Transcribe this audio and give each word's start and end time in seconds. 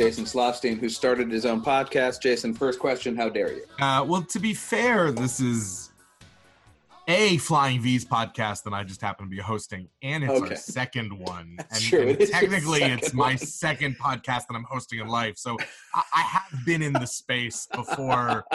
Jason 0.00 0.24
Schlafstein, 0.24 0.78
who 0.80 0.88
started 0.88 1.30
his 1.30 1.44
own 1.44 1.60
podcast. 1.62 2.22
Jason, 2.22 2.54
first 2.54 2.78
question: 2.78 3.14
How 3.14 3.28
dare 3.28 3.52
you? 3.52 3.64
Uh, 3.78 4.02
well, 4.08 4.22
to 4.22 4.38
be 4.40 4.54
fair, 4.54 5.12
this 5.12 5.40
is 5.40 5.90
a 7.06 7.36
Flying 7.36 7.82
V's 7.82 8.06
podcast 8.06 8.62
that 8.62 8.72
I 8.72 8.82
just 8.82 9.02
happen 9.02 9.26
to 9.26 9.30
be 9.30 9.36
hosting, 9.42 9.88
and 10.02 10.24
it's 10.24 10.32
Okay. 10.32 10.50
our 10.52 10.56
second 10.56 11.18
one. 11.18 11.56
That's 11.58 11.80
and, 11.80 11.84
true. 11.84 12.00
and 12.08 12.10
It 12.18 12.30
technically, 12.30 12.80
it's 12.82 13.12
my 13.12 13.32
one. 13.32 13.36
second 13.38 13.98
podcast 13.98 14.46
that 14.46 14.54
I'm 14.54 14.64
hosting 14.64 15.00
in 15.00 15.08
life. 15.08 15.36
So 15.36 15.58
I, 15.94 16.02
I 16.14 16.20
have 16.22 16.64
been 16.64 16.80
in 16.80 16.94
the 16.94 17.06
space 17.06 17.68
before 17.74 18.46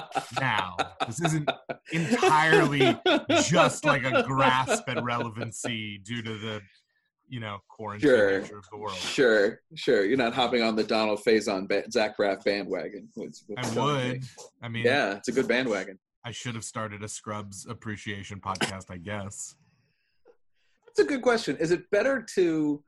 now. 0.42 0.78
This 1.06 1.22
isn't 1.22 1.48
entirely 1.92 2.98
just 3.44 3.86
like 3.86 4.04
a 4.04 4.24
grasp 4.24 4.90
at 4.90 5.04
relevancy 5.04 6.00
due 6.00 6.24
to 6.24 6.38
the, 6.40 6.62
you 7.28 7.40
know, 7.40 7.58
quarantine 7.70 8.10
Sure. 8.10 8.42
nature 8.42 8.58
of 8.60 8.66
the 8.72 8.78
world. 8.78 8.96
Sure, 8.96 9.60
sure. 9.76 10.06
You're 10.06 10.18
not 10.18 10.34
hopping 10.34 10.62
on 10.62 10.76
the 10.76 10.84
Donald 10.84 11.20
Faison 11.26 11.68
ba- 11.68 11.90
Zach 11.92 12.18
Braff 12.18 12.44
bandwagon. 12.44 13.10
I 13.58 13.80
would. 13.80 14.24
I 14.62 14.68
mean, 14.70 14.86
Yeah, 14.86 15.16
it's 15.16 15.28
a 15.28 15.32
good 15.32 15.48
bandwagon. 15.48 15.98
I 16.24 16.32
should 16.32 16.56
have 16.56 16.64
started 16.64 17.04
a 17.04 17.08
Scrubs 17.08 17.66
appreciation 17.68 18.40
podcast, 18.40 18.86
I 18.90 18.98
guess. 18.98 19.56
That's 20.88 21.00
a 21.00 21.04
good 21.06 21.22
question. 21.22 21.58
Is 21.58 21.72
it 21.72 21.90
better 21.92 22.26
to, 22.36 22.84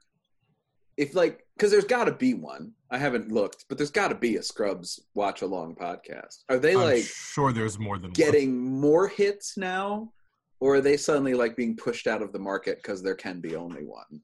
if 0.97 1.13
like, 1.13 1.45
because 1.55 1.71
there's 1.71 1.85
got 1.85 2.05
to 2.05 2.11
be 2.13 2.33
one. 2.33 2.73
I 2.89 2.97
haven't 2.97 3.31
looked, 3.31 3.65
but 3.69 3.77
there's 3.77 3.91
got 3.91 4.07
to 4.09 4.15
be 4.15 4.37
a 4.37 4.43
Scrubs 4.43 4.99
watch 5.13 5.41
along 5.41 5.75
podcast. 5.75 6.43
Are 6.49 6.57
they 6.57 6.73
I'm 6.73 6.81
like 6.81 7.03
sure 7.03 7.51
there's 7.51 7.77
more 7.77 7.97
than 7.97 8.09
one. 8.09 8.13
getting 8.13 8.57
more 8.57 9.07
hits 9.07 9.57
now, 9.57 10.11
or 10.59 10.75
are 10.75 10.81
they 10.81 10.95
suddenly 10.97 11.33
like 11.33 11.55
being 11.57 11.75
pushed 11.75 12.07
out 12.07 12.21
of 12.21 12.31
the 12.31 12.39
market 12.39 12.77
because 12.77 13.03
there 13.03 13.13
can 13.15 13.41
be 13.41 13.55
only 13.55 13.83
one? 13.83 14.21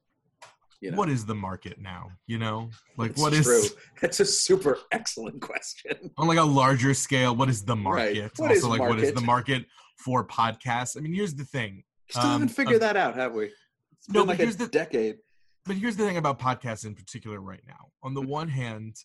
You 0.84 0.92
know, 0.92 0.98
what 0.98 1.08
is 1.10 1.26
the 1.26 1.34
market 1.34 1.80
now? 1.80 2.12
You 2.28 2.40
know, 2.40 2.70
like 2.98 3.12
It's 3.12 3.22
what 3.22 3.32
is 3.32 3.46
true? 3.46 3.64
That's 4.02 4.20
a 4.20 4.26
super 4.26 4.80
excellent 4.92 5.42
question. 5.42 6.12
on 6.18 6.28
like 6.28 6.38
a 6.38 6.44
larger 6.44 6.94
scale? 6.94 7.34
What 7.34 7.48
is 7.48 7.64
the 7.64 7.74
Right. 7.74 7.84
market? 8.18 8.32
What 8.38 8.50
also, 8.52 8.58
is 8.58 8.66
like 8.68 8.82
what 8.82 9.00
is 9.00 9.14
the 9.14 9.22
market 9.22 9.66
for 9.98 10.28
podcasts? 10.28 10.98
I 10.98 11.00
mean, 11.00 11.14
here's 11.14 11.36
the 11.36 11.46
thing. 11.46 11.84
Still 12.10 12.24
Um, 12.24 12.32
haven't 12.32 12.50
figured 12.50 12.76
uh, 12.84 12.88
that 12.88 12.98
out, 12.98 13.16
have 13.16 13.34
we? 13.34 13.46
It's 13.46 14.10
No, 14.10 14.24
like 14.24 14.40
here's 14.40 14.56
a 14.56 14.58
the- 14.58 14.68
decade. 14.68 15.20
But 15.66 15.78
here's 15.78 15.96
the 15.96 16.06
thing 16.06 16.18
about 16.18 16.38
podcasts 16.38 16.86
in 16.86 16.96
particular 16.96 17.40
right 17.40 17.64
now. 17.66 17.94
On 18.04 18.14
the 18.14 18.20
Mm-hmm. 18.20 18.30
one 18.30 18.50
hand, 18.50 18.98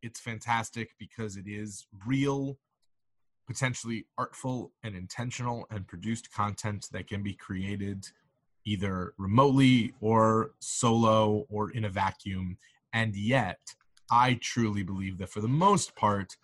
it's 0.00 0.18
fantastic 0.18 0.88
because 0.98 1.36
it 1.36 1.46
is 1.46 1.86
real, 2.06 2.58
potentially 3.46 4.06
artful 4.16 4.72
and 4.82 4.96
intentional 4.96 5.66
and 5.70 5.86
produced 5.86 6.32
content 6.32 6.88
that 6.92 7.06
can 7.08 7.22
be 7.22 7.34
created 7.34 8.06
either 8.66 9.14
remotely 9.16 9.94
or 10.00 10.50
solo 10.58 11.46
or 11.48 11.70
in 11.70 11.84
a 11.84 11.88
vacuum. 11.88 12.58
And 12.92 13.16
yet, 13.16 13.60
I 14.10 14.34
truly 14.34 14.82
believe 14.82 15.18
that 15.18 15.30
for 15.30 15.40
the 15.40 15.48
most 15.48 15.94
part, 15.96 16.36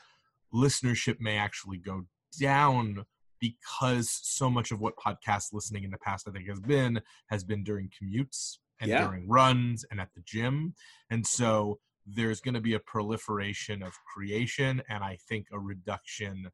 listenership 0.55 1.21
may 1.21 1.37
actually 1.37 1.79
go 1.79 2.07
down 2.41 3.05
because 3.41 4.09
so 4.23 4.49
much 4.49 4.71
of 4.71 4.81
what 4.81 4.97
podcast 4.97 5.53
listening 5.53 5.83
in 5.85 5.91
the 5.91 5.99
past, 5.99 6.29
I 6.29 6.31
think, 6.31 6.49
has 6.49 6.61
been 6.61 7.03
has 7.29 7.43
been 7.43 7.65
during 7.65 7.91
commutes 7.91 8.59
and 8.81 8.89
Yeah. 8.91 9.05
during 9.05 9.29
runs 9.29 9.85
and 9.91 10.01
at 10.01 10.15
the 10.15 10.23
gym. 10.23 10.75
And 11.11 11.27
so 11.27 11.81
there's 12.07 12.41
going 12.41 12.55
to 12.55 12.61
be 12.61 12.75
a 12.75 12.81
proliferation 12.81 13.83
of 13.83 13.95
creation 14.15 14.83
and 14.89 15.03
I 15.03 15.19
think 15.29 15.47
a 15.53 15.59
reduction 15.59 16.51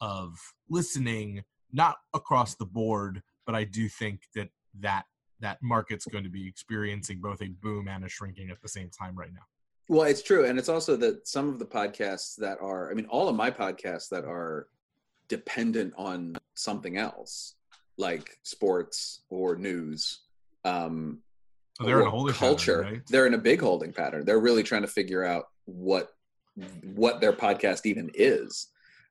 of 0.00 0.34
listening, 0.68 1.42
not 1.72 1.98
across 2.12 2.54
the 2.56 2.66
board, 2.66 3.22
but 3.46 3.54
I 3.54 3.64
do 3.64 3.88
think 3.88 4.22
that 4.34 4.50
that 4.80 5.04
that 5.42 5.58
market's 5.62 6.06
going 6.06 6.24
to 6.24 6.30
be 6.30 6.46
experiencing 6.48 7.18
both 7.20 7.42
a 7.42 7.48
boom 7.48 7.88
and 7.88 8.04
a 8.04 8.08
shrinking 8.08 8.50
at 8.50 8.62
the 8.62 8.68
same 8.68 8.88
time 8.88 9.14
right 9.14 9.32
now. 9.34 9.42
Well, 9.88 10.04
it's 10.04 10.22
true, 10.22 10.46
and 10.46 10.58
it's 10.58 10.68
also 10.70 10.96
that 10.96 11.28
some 11.28 11.48
of 11.48 11.58
the 11.58 11.66
podcasts 11.66 12.36
that 12.36 12.58
are, 12.60 12.90
I 12.90 12.94
mean, 12.94 13.06
all 13.06 13.28
of 13.28 13.36
my 13.36 13.50
podcasts 13.50 14.08
that 14.10 14.24
are 14.24 14.68
dependent 15.28 15.92
on 15.98 16.36
something 16.54 16.96
else, 16.96 17.56
like 17.98 18.38
sports 18.42 19.22
or 19.28 19.56
news, 19.56 20.20
um, 20.64 21.18
So 21.76 21.84
they're 21.84 22.00
in 22.00 22.06
a 22.06 22.10
holding 22.10 22.34
pattern, 22.34 22.48
culture. 22.48 22.80
right? 22.82 23.02
They're 23.08 23.26
in 23.26 23.34
a 23.34 23.38
big 23.38 23.60
holding 23.60 23.92
pattern. 23.92 24.24
They're 24.24 24.40
really 24.40 24.62
trying 24.62 24.82
to 24.82 24.88
figure 24.88 25.24
out 25.24 25.46
what 25.64 26.10
what 26.94 27.20
their 27.20 27.32
podcast 27.32 27.86
even 27.86 28.10
is. 28.14 28.68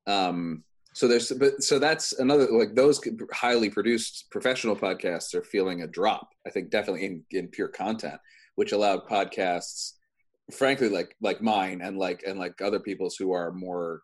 Um, 0.07 0.63
so 0.93 1.07
there's, 1.07 1.31
but 1.31 1.63
so 1.63 1.79
that's 1.79 2.13
another 2.19 2.47
like 2.51 2.75
those 2.75 2.99
highly 3.31 3.69
produced 3.69 4.25
professional 4.29 4.75
podcasts 4.75 5.33
are 5.33 5.43
feeling 5.43 5.81
a 5.81 5.87
drop. 5.87 6.29
I 6.45 6.49
think 6.49 6.69
definitely 6.69 7.05
in 7.05 7.23
in 7.31 7.47
pure 7.47 7.69
content, 7.69 8.19
which 8.55 8.73
allowed 8.73 9.07
podcasts, 9.07 9.93
frankly, 10.51 10.89
like 10.89 11.15
like 11.21 11.41
mine 11.41 11.81
and 11.81 11.97
like 11.97 12.23
and 12.27 12.37
like 12.37 12.61
other 12.61 12.79
people's 12.79 13.15
who 13.15 13.31
are 13.31 13.51
more 13.51 14.01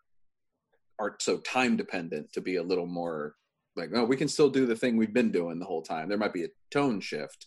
aren't 1.00 1.22
so 1.22 1.38
time 1.40 1.78
dependent 1.78 2.32
to 2.34 2.42
be 2.42 2.56
a 2.56 2.64
little 2.64 2.88
more 2.88 3.36
like 3.76 3.92
no 3.92 4.04
we 4.04 4.18
can 4.18 4.28
still 4.28 4.50
do 4.50 4.66
the 4.66 4.76
thing 4.76 4.98
we've 4.98 5.14
been 5.14 5.32
doing 5.32 5.60
the 5.60 5.66
whole 5.66 5.84
time 5.84 6.10
there 6.10 6.18
might 6.18 6.34
be 6.34 6.44
a 6.44 6.50
tone 6.72 7.00
shift 7.00 7.46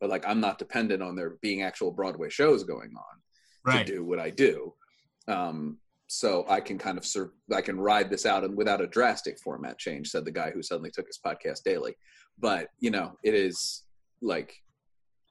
but 0.00 0.10
like 0.10 0.22
i'm 0.28 0.40
not 0.40 0.58
dependent 0.58 1.02
on 1.02 1.16
there 1.16 1.36
being 1.40 1.62
actual 1.62 1.90
broadway 1.90 2.28
shows 2.28 2.62
going 2.64 2.90
on 2.96 3.16
Right. 3.64 3.86
to 3.86 3.92
do 3.94 4.04
what 4.04 4.18
i 4.18 4.28
do 4.28 4.74
um 5.28 5.78
so 6.12 6.44
i 6.48 6.58
can 6.58 6.76
kind 6.76 6.98
of 6.98 7.06
sur- 7.06 7.30
i 7.54 7.60
can 7.60 7.80
ride 7.80 8.10
this 8.10 8.26
out 8.26 8.42
and 8.42 8.56
without 8.56 8.80
a 8.80 8.86
drastic 8.88 9.38
format 9.38 9.78
change 9.78 10.08
said 10.08 10.24
the 10.24 10.30
guy 10.30 10.50
who 10.50 10.60
suddenly 10.60 10.90
took 10.90 11.06
his 11.06 11.20
podcast 11.24 11.62
daily 11.64 11.94
but 12.36 12.66
you 12.80 12.90
know 12.90 13.12
it 13.22 13.32
is 13.32 13.84
like 14.20 14.56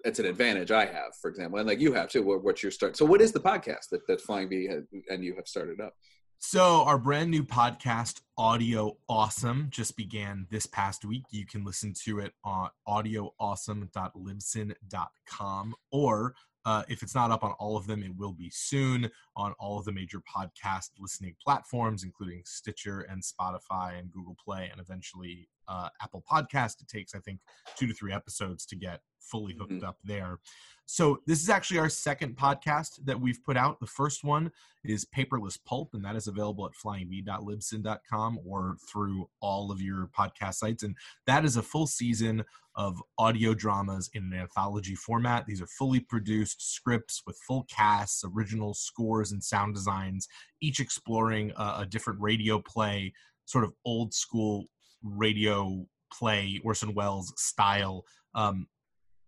it's 0.05 0.19
an 0.19 0.25
advantage 0.25 0.71
i 0.71 0.85
have 0.85 1.13
for 1.21 1.29
example 1.29 1.59
and 1.59 1.67
like 1.67 1.81
you 1.81 1.91
have 1.91 2.07
too 2.07 2.23
what, 2.23 2.45
what's 2.45 2.63
your 2.63 2.71
start 2.71 2.95
so 2.95 3.03
what 3.03 3.19
is 3.19 3.33
the 3.33 3.41
podcast 3.41 3.89
that, 3.91 4.07
that 4.07 4.21
flying 4.21 4.47
v 4.47 4.67
had, 4.67 4.87
and 5.09 5.21
you 5.21 5.35
have 5.35 5.49
started 5.49 5.81
up 5.81 5.93
So, 6.41 6.85
our 6.85 6.97
brand 6.97 7.31
new 7.31 7.43
podcast, 7.43 8.21
Audio 8.37 8.95
Awesome, 9.09 9.67
just 9.71 9.97
began 9.97 10.47
this 10.49 10.65
past 10.65 11.03
week. 11.03 11.23
You 11.31 11.45
can 11.45 11.65
listen 11.65 11.93
to 12.05 12.19
it 12.19 12.31
on 12.45 12.69
audioawesome.libsyn.com, 12.87 15.75
or 15.91 16.33
uh, 16.69 16.83
if 16.87 17.01
it's 17.01 17.15
not 17.15 17.31
up 17.31 17.43
on 17.43 17.53
all 17.53 17.75
of 17.75 17.87
them, 17.87 18.03
it 18.03 18.15
will 18.15 18.31
be 18.31 18.51
soon 18.53 19.09
on 19.35 19.53
all 19.59 19.79
of 19.79 19.85
the 19.85 19.91
major 19.91 20.21
podcast 20.21 20.89
listening 20.99 21.35
platforms, 21.43 22.03
including 22.03 22.43
Stitcher 22.45 23.07
and 23.09 23.23
Spotify 23.23 23.97
and 23.97 24.11
Google 24.11 24.37
Play, 24.45 24.69
and 24.71 24.79
eventually 24.79 25.49
uh, 25.69 25.87
Apple 26.01 26.23
Podcast. 26.29 26.81
It 26.81 26.87
takes, 26.89 27.15
I 27.15 27.19
think, 27.19 27.39
two 27.77 27.87
to 27.87 27.93
three 27.93 28.11
episodes 28.11 28.65
to 28.65 28.75
get 28.75 28.99
fully 29.19 29.53
hooked 29.57 29.73
Mhm. 29.73 29.83
up 29.83 29.97
there. 30.03 30.39
So, 30.85 31.21
this 31.27 31.43
is 31.43 31.49
actually 31.49 31.77
our 31.77 31.89
second 31.89 32.35
podcast 32.35 33.05
that 33.05 33.21
we've 33.21 33.43
put 33.43 33.55
out. 33.55 33.79
The 33.79 33.85
first 33.85 34.23
one 34.23 34.51
is 34.83 35.05
Paperless 35.05 35.59
Pulp, 35.63 35.93
and 35.93 36.03
that 36.03 36.15
is 36.15 36.25
available 36.27 36.65
at 36.65 36.71
flyingv.libsyn.com 36.73 38.39
or 38.45 38.77
through 38.91 39.29
all 39.39 39.71
of 39.71 39.81
your 39.81 40.07
podcast 40.07 40.55
sites. 40.55 40.83
And 40.83 40.95
that 41.27 41.45
is 41.45 41.57
a 41.57 41.63
full 41.63 41.85
season 41.87 42.43
of 42.75 43.01
audio 43.17 43.53
dramas 43.53 44.09
in 44.13 44.23
an 44.23 44.33
anthology 44.33 44.95
format. 44.95 45.45
These 45.45 45.61
are 45.61 45.67
fully 45.67 45.99
produced 45.99 46.73
scripts 46.73 47.21
with 47.25 47.37
full 47.47 47.63
casts, 47.63 48.23
original 48.25 48.73
scores, 48.73 49.31
and 49.31 49.43
sound 49.43 49.75
designs, 49.75 50.27
each 50.61 50.79
exploring 50.79 51.51
a, 51.57 51.79
a 51.79 51.85
different 51.87 52.19
radio 52.21 52.59
play, 52.59 53.13
sort 53.45 53.63
of 53.63 53.73
old 53.85 54.13
school 54.13 54.65
radio 55.03 55.85
play, 56.11 56.59
Orson 56.63 56.93
Welles 56.93 57.33
style. 57.37 58.05
Um, 58.35 58.67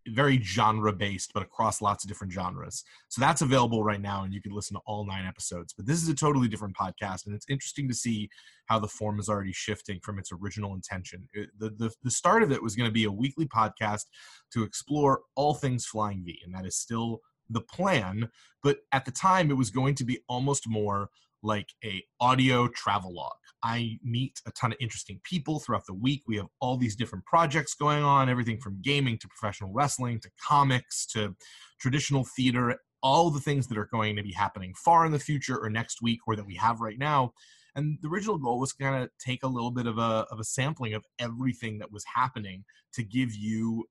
very 0.07 0.41
genre 0.41 0.91
based, 0.91 1.31
but 1.33 1.43
across 1.43 1.81
lots 1.81 2.03
of 2.03 2.07
different 2.07 2.33
genres. 2.33 2.83
So 3.09 3.21
that's 3.21 3.41
available 3.41 3.83
right 3.83 4.01
now, 4.01 4.23
and 4.23 4.33
you 4.33 4.41
can 4.41 4.51
listen 4.51 4.75
to 4.75 4.81
all 4.85 5.05
nine 5.05 5.25
episodes. 5.25 5.73
But 5.73 5.85
this 5.85 6.01
is 6.01 6.09
a 6.09 6.15
totally 6.15 6.47
different 6.47 6.75
podcast, 6.75 7.25
and 7.25 7.35
it's 7.35 7.45
interesting 7.49 7.87
to 7.87 7.93
see 7.93 8.29
how 8.65 8.79
the 8.79 8.87
form 8.87 9.19
is 9.19 9.29
already 9.29 9.53
shifting 9.53 9.99
from 10.01 10.17
its 10.17 10.31
original 10.31 10.73
intention. 10.73 11.27
It- 11.33 11.49
the, 11.57 11.69
the, 11.69 11.93
the 12.03 12.11
start 12.11 12.41
of 12.43 12.51
it 12.51 12.63
was 12.63 12.75
going 12.75 12.89
to 12.89 12.93
be 12.93 13.03
a 13.03 13.11
weekly 13.11 13.45
podcast 13.45 14.05
to 14.53 14.63
explore 14.63 15.21
all 15.35 15.53
things 15.53 15.85
Flying 15.85 16.23
V, 16.25 16.39
and 16.43 16.53
that 16.55 16.65
is 16.65 16.75
still 16.75 17.21
the 17.49 17.61
plan. 17.61 18.29
But 18.63 18.79
at 18.91 19.05
the 19.05 19.11
time, 19.11 19.51
it 19.51 19.57
was 19.57 19.69
going 19.69 19.95
to 19.95 20.03
be 20.03 20.19
almost 20.27 20.67
more 20.67 21.09
like 21.43 21.69
a 21.83 22.03
audio 22.19 22.67
travelogue. 22.67 23.31
I 23.63 23.99
meet 24.03 24.41
a 24.47 24.51
ton 24.51 24.71
of 24.71 24.77
interesting 24.81 25.19
people 25.23 25.59
throughout 25.59 25.85
the 25.85 25.93
week. 25.93 26.23
We 26.27 26.37
have 26.37 26.47
all 26.59 26.77
these 26.77 26.95
different 26.95 27.25
projects 27.25 27.75
going 27.75 28.03
on, 28.03 28.29
everything 28.29 28.59
from 28.59 28.81
gaming 28.81 29.17
to 29.19 29.27
professional 29.27 29.71
wrestling 29.71 30.19
to 30.21 30.31
comics 30.41 31.05
to 31.07 31.35
traditional 31.79 32.25
theater, 32.35 32.77
all 33.03 33.29
the 33.29 33.39
things 33.39 33.67
that 33.67 33.77
are 33.77 33.89
going 33.91 34.15
to 34.15 34.23
be 34.23 34.31
happening 34.31 34.73
far 34.73 35.05
in 35.05 35.11
the 35.11 35.19
future 35.19 35.57
or 35.57 35.69
next 35.69 36.01
week 36.01 36.19
or 36.27 36.35
that 36.35 36.45
we 36.45 36.55
have 36.55 36.81
right 36.81 36.97
now. 36.97 37.33
And 37.75 37.97
the 38.01 38.09
original 38.09 38.37
goal 38.37 38.59
was 38.59 38.73
kind 38.73 39.03
of 39.03 39.09
take 39.19 39.43
a 39.43 39.47
little 39.47 39.71
bit 39.71 39.87
of 39.87 39.97
a 39.97 40.25
of 40.29 40.39
a 40.39 40.43
sampling 40.43 40.93
of 40.93 41.05
everything 41.19 41.79
that 41.79 41.91
was 41.91 42.03
happening 42.15 42.65
to 42.93 43.03
give 43.03 43.33
you 43.33 43.85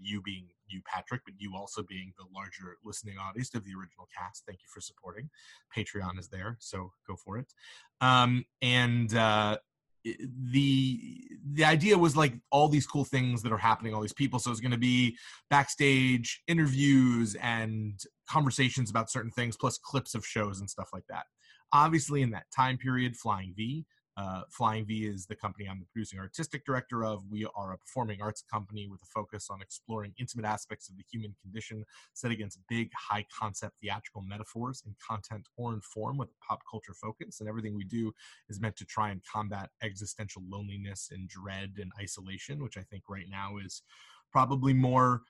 you 0.00 0.22
being 0.22 0.48
you 0.68 0.82
Patrick, 0.86 1.22
but 1.24 1.34
you 1.38 1.54
also 1.56 1.82
being 1.82 2.12
the 2.18 2.24
larger 2.34 2.76
listening 2.84 3.16
audience 3.18 3.54
of 3.54 3.64
the 3.64 3.70
original 3.70 4.08
cast. 4.16 4.44
Thank 4.46 4.60
you 4.60 4.68
for 4.72 4.80
supporting. 4.80 5.30
Patreon 5.76 6.18
is 6.18 6.28
there, 6.28 6.56
so 6.60 6.92
go 7.06 7.16
for 7.16 7.38
it. 7.38 7.52
Um, 8.00 8.44
and 8.62 9.14
uh, 9.14 9.58
the 10.04 11.28
the 11.52 11.64
idea 11.64 11.98
was 11.98 12.16
like 12.16 12.34
all 12.50 12.68
these 12.68 12.86
cool 12.86 13.04
things 13.04 13.42
that 13.42 13.52
are 13.52 13.58
happening 13.58 13.94
all 13.94 14.00
these 14.00 14.12
people 14.12 14.38
so 14.38 14.50
it's 14.50 14.60
going 14.60 14.70
to 14.70 14.78
be 14.78 15.16
backstage 15.50 16.42
interviews 16.46 17.34
and 17.42 18.00
conversations 18.28 18.90
about 18.90 19.10
certain 19.10 19.30
things 19.30 19.56
plus 19.56 19.78
clips 19.78 20.14
of 20.14 20.24
shows 20.24 20.60
and 20.60 20.70
stuff 20.70 20.88
like 20.92 21.04
that 21.08 21.24
obviously 21.72 22.22
in 22.22 22.30
that 22.30 22.44
time 22.54 22.78
period 22.78 23.16
flying 23.16 23.52
v 23.56 23.84
uh, 24.18 24.42
Flying 24.50 24.84
V 24.84 25.06
is 25.06 25.26
the 25.26 25.36
company 25.36 25.68
I'm 25.68 25.78
the 25.78 25.86
producing 25.92 26.18
artistic 26.18 26.64
director 26.66 27.04
of. 27.04 27.22
We 27.30 27.46
are 27.54 27.72
a 27.72 27.78
performing 27.78 28.20
arts 28.20 28.42
company 28.52 28.88
with 28.90 29.00
a 29.00 29.06
focus 29.06 29.46
on 29.48 29.62
exploring 29.62 30.12
intimate 30.18 30.44
aspects 30.44 30.88
of 30.88 30.96
the 30.96 31.04
human 31.10 31.36
condition 31.40 31.84
set 32.14 32.32
against 32.32 32.58
big, 32.68 32.90
high 32.94 33.24
concept 33.32 33.76
theatrical 33.80 34.22
metaphors 34.22 34.82
in 34.84 34.94
content 35.06 35.46
or 35.56 35.72
in 35.72 35.80
form 35.80 36.18
with 36.18 36.30
a 36.30 36.44
pop 36.44 36.62
culture 36.68 36.94
focus. 36.94 37.38
And 37.38 37.48
everything 37.48 37.76
we 37.76 37.84
do 37.84 38.12
is 38.48 38.60
meant 38.60 38.74
to 38.78 38.84
try 38.84 39.10
and 39.10 39.22
combat 39.24 39.70
existential 39.84 40.42
loneliness 40.50 41.10
and 41.12 41.28
dread 41.28 41.74
and 41.78 41.92
isolation, 42.00 42.60
which 42.60 42.76
I 42.76 42.82
think 42.82 43.04
right 43.08 43.26
now 43.30 43.58
is 43.64 43.82
probably 44.32 44.74
more 44.74 45.22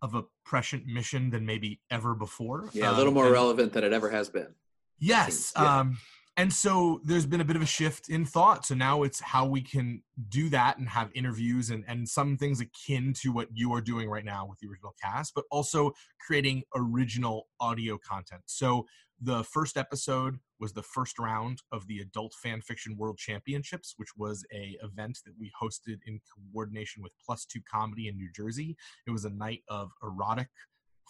of 0.00 0.14
a 0.14 0.22
prescient 0.44 0.86
mission 0.86 1.30
than 1.30 1.44
maybe 1.44 1.80
ever 1.90 2.14
before. 2.14 2.70
Yeah, 2.72 2.90
a 2.90 2.92
little 2.92 3.08
um, 3.08 3.14
more 3.14 3.24
and, 3.24 3.32
relevant 3.32 3.72
than 3.72 3.82
it 3.82 3.92
ever 3.92 4.10
has 4.10 4.28
been. 4.28 4.54
Yes. 5.00 5.52
Yeah. 5.56 5.80
Um, 5.80 5.98
and 6.38 6.52
so 6.52 7.00
there's 7.02 7.26
been 7.26 7.40
a 7.40 7.44
bit 7.44 7.56
of 7.56 7.62
a 7.62 7.66
shift 7.66 8.08
in 8.08 8.24
thought. 8.24 8.64
So 8.64 8.76
now 8.76 9.02
it's 9.02 9.18
how 9.18 9.44
we 9.44 9.60
can 9.60 10.04
do 10.28 10.48
that 10.50 10.78
and 10.78 10.88
have 10.88 11.10
interviews 11.12 11.70
and, 11.70 11.82
and 11.88 12.08
some 12.08 12.36
things 12.36 12.60
akin 12.60 13.12
to 13.22 13.32
what 13.32 13.48
you 13.52 13.72
are 13.74 13.80
doing 13.80 14.08
right 14.08 14.24
now 14.24 14.46
with 14.46 14.60
the 14.60 14.68
original 14.68 14.94
cast 15.02 15.34
but 15.34 15.44
also 15.50 15.92
creating 16.24 16.62
original 16.76 17.48
audio 17.58 17.98
content. 17.98 18.42
So 18.46 18.86
the 19.20 19.42
first 19.42 19.76
episode 19.76 20.38
was 20.60 20.72
the 20.72 20.82
first 20.82 21.18
round 21.18 21.58
of 21.72 21.88
the 21.88 21.98
adult 21.98 22.34
fan 22.40 22.60
fiction 22.60 22.96
world 22.96 23.18
championships 23.18 23.94
which 23.96 24.10
was 24.16 24.46
a 24.54 24.78
event 24.80 25.18
that 25.26 25.34
we 25.40 25.50
hosted 25.60 25.98
in 26.06 26.20
coordination 26.54 27.02
with 27.02 27.10
plus 27.26 27.46
two 27.46 27.60
comedy 27.68 28.06
in 28.06 28.16
new 28.16 28.30
jersey. 28.32 28.76
It 29.08 29.10
was 29.10 29.24
a 29.24 29.30
night 29.30 29.62
of 29.66 29.90
erotic 30.04 30.50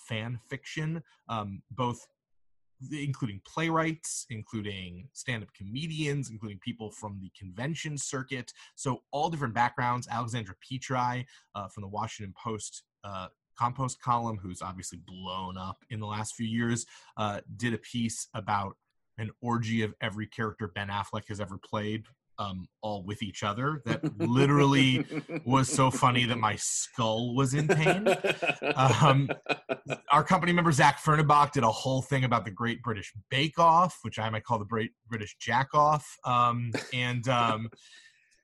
fan 0.08 0.40
fiction 0.48 1.02
um, 1.28 1.60
both 1.70 2.06
including 2.92 3.40
playwrights, 3.44 4.26
including 4.30 5.08
stand 5.12 5.42
up 5.42 5.52
comedians, 5.52 6.30
including 6.30 6.58
people 6.58 6.90
from 6.90 7.18
the 7.20 7.30
convention 7.38 7.98
circuit. 7.98 8.52
So, 8.74 9.02
all 9.10 9.30
different 9.30 9.54
backgrounds. 9.54 10.08
Alexandra 10.10 10.54
Petri 10.66 11.26
uh, 11.54 11.68
from 11.68 11.82
the 11.82 11.88
Washington 11.88 12.34
Post. 12.36 12.82
Uh, 13.04 13.28
ComPost 13.60 13.98
column, 13.98 14.38
who's 14.38 14.62
obviously 14.62 15.00
blown 15.04 15.58
up 15.58 15.84
in 15.90 15.98
the 15.98 16.06
last 16.06 16.36
few 16.36 16.46
years, 16.46 16.86
uh, 17.16 17.40
did 17.56 17.74
a 17.74 17.78
piece 17.78 18.28
about 18.34 18.76
an 19.18 19.30
orgy 19.42 19.82
of 19.82 19.94
every 20.00 20.26
character 20.26 20.68
Ben 20.68 20.88
Affleck 20.88 21.26
has 21.28 21.40
ever 21.40 21.58
played, 21.58 22.04
um, 22.38 22.68
all 22.82 23.02
with 23.04 23.22
each 23.22 23.42
other 23.42 23.82
that 23.84 24.18
literally 24.18 25.04
was 25.44 25.68
so 25.68 25.90
funny 25.90 26.24
that 26.24 26.38
my 26.38 26.56
skull 26.56 27.34
was 27.34 27.54
in 27.54 27.68
pain. 27.68 28.06
Um, 28.74 29.28
our 30.12 30.22
company 30.22 30.52
member 30.52 30.72
Zach 30.72 31.02
Fernebach 31.02 31.52
did 31.52 31.64
a 31.64 31.70
whole 31.70 32.02
thing 32.02 32.24
about 32.24 32.44
the 32.44 32.50
Great 32.50 32.82
British 32.82 33.12
Bake 33.30 33.58
Off, 33.58 33.98
which 34.02 34.18
I 34.18 34.30
might 34.30 34.44
call 34.44 34.58
the 34.58 34.64
Great 34.64 34.92
British 35.08 35.36
Jack 35.38 35.68
Off. 35.74 36.06
Um, 36.24 36.70
and 36.92 37.26
um, 37.28 37.70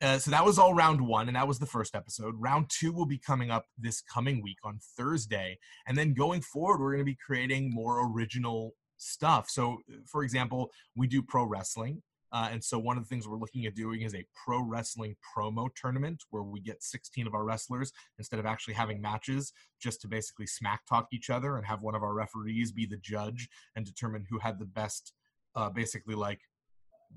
uh, 0.03 0.19
so 0.19 0.31
that 0.31 0.45
was 0.45 0.59
all 0.59 0.75
round 0.75 1.01
one, 1.01 1.29
and 1.29 1.37
that 1.37 1.49
was 1.49 1.59
the 1.59 1.67
first 1.67 1.95
episode. 1.95 2.35
Round 2.39 2.69
two 2.69 2.93
will 2.93 3.07
be 3.07 3.19
coming 3.19 3.51
up 3.51 3.67
this 3.79 4.01
coming 4.03 4.43
week 4.43 4.59
on 4.65 4.79
Thursday. 4.97 5.59
And 5.87 5.97
then 5.97 6.15
going 6.15 6.43
forward, 6.43 6.81
we're 6.81 6.93
going 6.93 7.01
to 7.01 7.11
be 7.11 7.17
creating 7.25 7.73
more 7.73 8.11
original 8.13 8.75
stuff. 8.97 9.49
So, 9.49 9.79
for 10.07 10.23
example, 10.23 10.71
we 10.97 11.07
do 11.07 11.23
pro 11.23 11.45
wrestling. 11.45 12.03
Uh, 12.35 12.49
and 12.51 12.63
so 12.63 12.81
one 12.81 12.97
of 12.97 13.05
the 13.05 13.09
things 13.09 13.29
we're 13.29 13.39
looking 13.39 13.65
at 13.65 13.77
doing 13.77 14.03
is 14.03 14.13
a 14.13 14.27
pro 14.45 14.61
wrestling 14.61 15.15
promo 15.37 15.69
tournament 15.81 16.25
where 16.31 16.43
we 16.43 16.61
get 16.61 16.83
16 16.83 17.29
of 17.29 17.35
our 17.35 17.45
wrestlers 17.45 17.93
instead 18.19 18.41
of 18.41 18.45
actually 18.45 18.75
having 18.75 19.01
matches 19.01 19.53
just 19.81 20.01
to 20.01 20.09
basically 20.09 20.47
smack 20.47 20.85
talk 20.87 21.07
each 21.13 21.31
other 21.31 21.57
and 21.57 21.65
have 21.65 21.81
one 21.81 21.95
of 21.95 22.03
our 22.03 22.13
referees 22.13 22.73
be 22.73 22.87
the 22.87 22.97
judge 22.97 23.49
and 23.77 23.87
determine 23.87 24.27
who 24.29 24.41
had 24.41 24.59
the 24.59 24.65
best 24.65 25.13
uh, 25.55 25.71
basically 25.71 26.17
like 26.17 26.41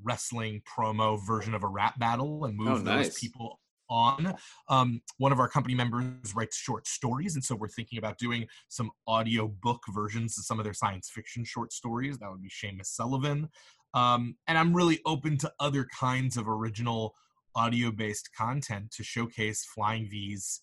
wrestling 0.03 0.61
promo 0.61 1.19
version 1.25 1.55
of 1.55 1.63
a 1.63 1.67
rap 1.67 1.97
battle 1.97 2.45
and 2.45 2.55
move 2.55 2.67
oh, 2.67 2.77
nice. 2.77 3.07
those 3.07 3.19
people 3.19 3.59
on. 3.89 4.35
Um, 4.69 5.01
one 5.17 5.31
of 5.31 5.39
our 5.39 5.47
company 5.47 5.75
members 5.75 6.35
writes 6.35 6.57
short 6.57 6.87
stories, 6.87 7.35
and 7.35 7.43
so 7.43 7.55
we're 7.55 7.69
thinking 7.69 7.97
about 7.97 8.17
doing 8.17 8.47
some 8.67 8.91
audio 9.07 9.47
book 9.47 9.81
versions 9.93 10.37
of 10.37 10.45
some 10.45 10.59
of 10.59 10.63
their 10.63 10.73
science 10.73 11.09
fiction 11.09 11.43
short 11.43 11.73
stories. 11.73 12.17
That 12.19 12.29
would 12.29 12.41
be 12.41 12.49
Seamus 12.49 12.87
Sullivan. 12.87 13.49
Um, 13.93 14.35
and 14.47 14.57
I'm 14.57 14.75
really 14.75 14.99
open 15.05 15.37
to 15.39 15.51
other 15.59 15.87
kinds 15.97 16.37
of 16.37 16.47
original 16.47 17.15
audio 17.55 17.91
based 17.91 18.29
content 18.35 18.91
to 18.91 19.03
showcase 19.03 19.65
Flying 19.65 20.07
V's 20.09 20.61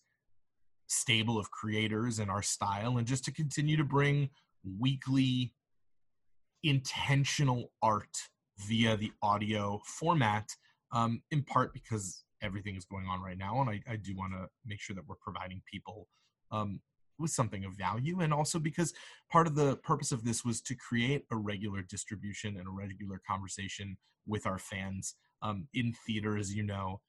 stable 0.87 1.39
of 1.39 1.51
creators 1.51 2.19
and 2.19 2.31
our 2.31 2.43
style, 2.43 2.99
and 2.99 3.07
just 3.07 3.25
to 3.25 3.33
continue 3.33 3.77
to 3.77 3.85
bring 3.85 4.31
weekly 4.79 5.53
intentional 6.63 7.73
art 7.83 8.17
via 8.59 8.97
the 8.97 9.13
audio 9.23 9.81
format, 9.85 10.49
um, 10.93 11.23
in 11.31 11.43
part 11.43 11.73
because 11.73 12.25
everything 12.43 12.77
is 12.77 12.85
going 12.85 13.07
on 13.07 13.21
right 13.21 13.39
now. 13.39 13.61
And 13.61 13.71
I, 13.71 13.81
I 13.91 13.97
do 13.97 14.15
want 14.17 14.33
to 14.33 14.47
make 14.65 14.81
sure 14.81 14.95
that 14.95 15.07
we're 15.07 15.17
providing 15.17 15.63
people 15.71 16.07
um, 16.51 16.81
with 17.19 17.31
something 17.31 17.65
of 17.65 17.77
value 17.77 18.21
and 18.21 18.33
also 18.33 18.59
because 18.59 18.93
part 19.31 19.47
of 19.47 19.55
the 19.55 19.77
purpose 19.77 20.13
of 20.13 20.25
this 20.25 20.45
was 20.45 20.61
to 20.61 20.75
create 20.75 21.25
a 21.31 21.37
regular 21.37 21.83
distribution 21.83 22.57
and 22.57 22.67
a 22.67 22.71
regular 22.71 23.21
conversation 23.27 23.97
with 24.27 24.47
our 24.47 24.59
fans 24.59 25.15
um, 25.43 25.69
in 25.75 25.95
theater 26.07 26.37
as 26.37 26.55
you 26.55 26.63
know 26.63 27.01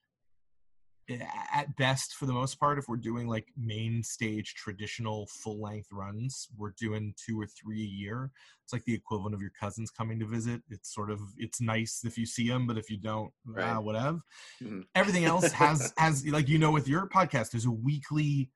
at 1.53 1.75
best 1.75 2.15
for 2.15 2.25
the 2.25 2.33
most 2.33 2.59
part 2.59 2.79
if 2.79 2.87
we're 2.87 2.97
doing 2.97 3.27
like 3.27 3.47
main 3.55 4.01
stage 4.01 4.55
traditional 4.55 5.27
full 5.27 5.61
length 5.61 5.87
runs 5.91 6.47
we're 6.57 6.73
doing 6.79 7.13
two 7.23 7.39
or 7.39 7.45
three 7.45 7.83
a 7.83 7.85
year 7.85 8.31
it's 8.63 8.73
like 8.73 8.83
the 8.85 8.93
equivalent 8.93 9.35
of 9.35 9.41
your 9.41 9.51
cousins 9.59 9.91
coming 9.91 10.19
to 10.19 10.25
visit 10.25 10.61
it's 10.69 10.93
sort 10.93 11.11
of 11.11 11.19
it's 11.37 11.61
nice 11.61 12.01
if 12.05 12.17
you 12.17 12.25
see 12.25 12.47
them 12.47 12.65
but 12.65 12.77
if 12.77 12.89
you 12.89 12.97
don't 12.97 13.31
right. 13.45 13.65
ah, 13.65 13.79
whatever 13.79 14.19
mm-hmm. 14.61 14.81
everything 14.95 15.25
else 15.25 15.51
has 15.51 15.93
has 15.97 16.25
like 16.27 16.49
you 16.49 16.57
know 16.57 16.71
with 16.71 16.87
your 16.87 17.07
podcast 17.07 17.51
there's 17.51 17.65
a 17.65 17.71
weekly 17.71 18.49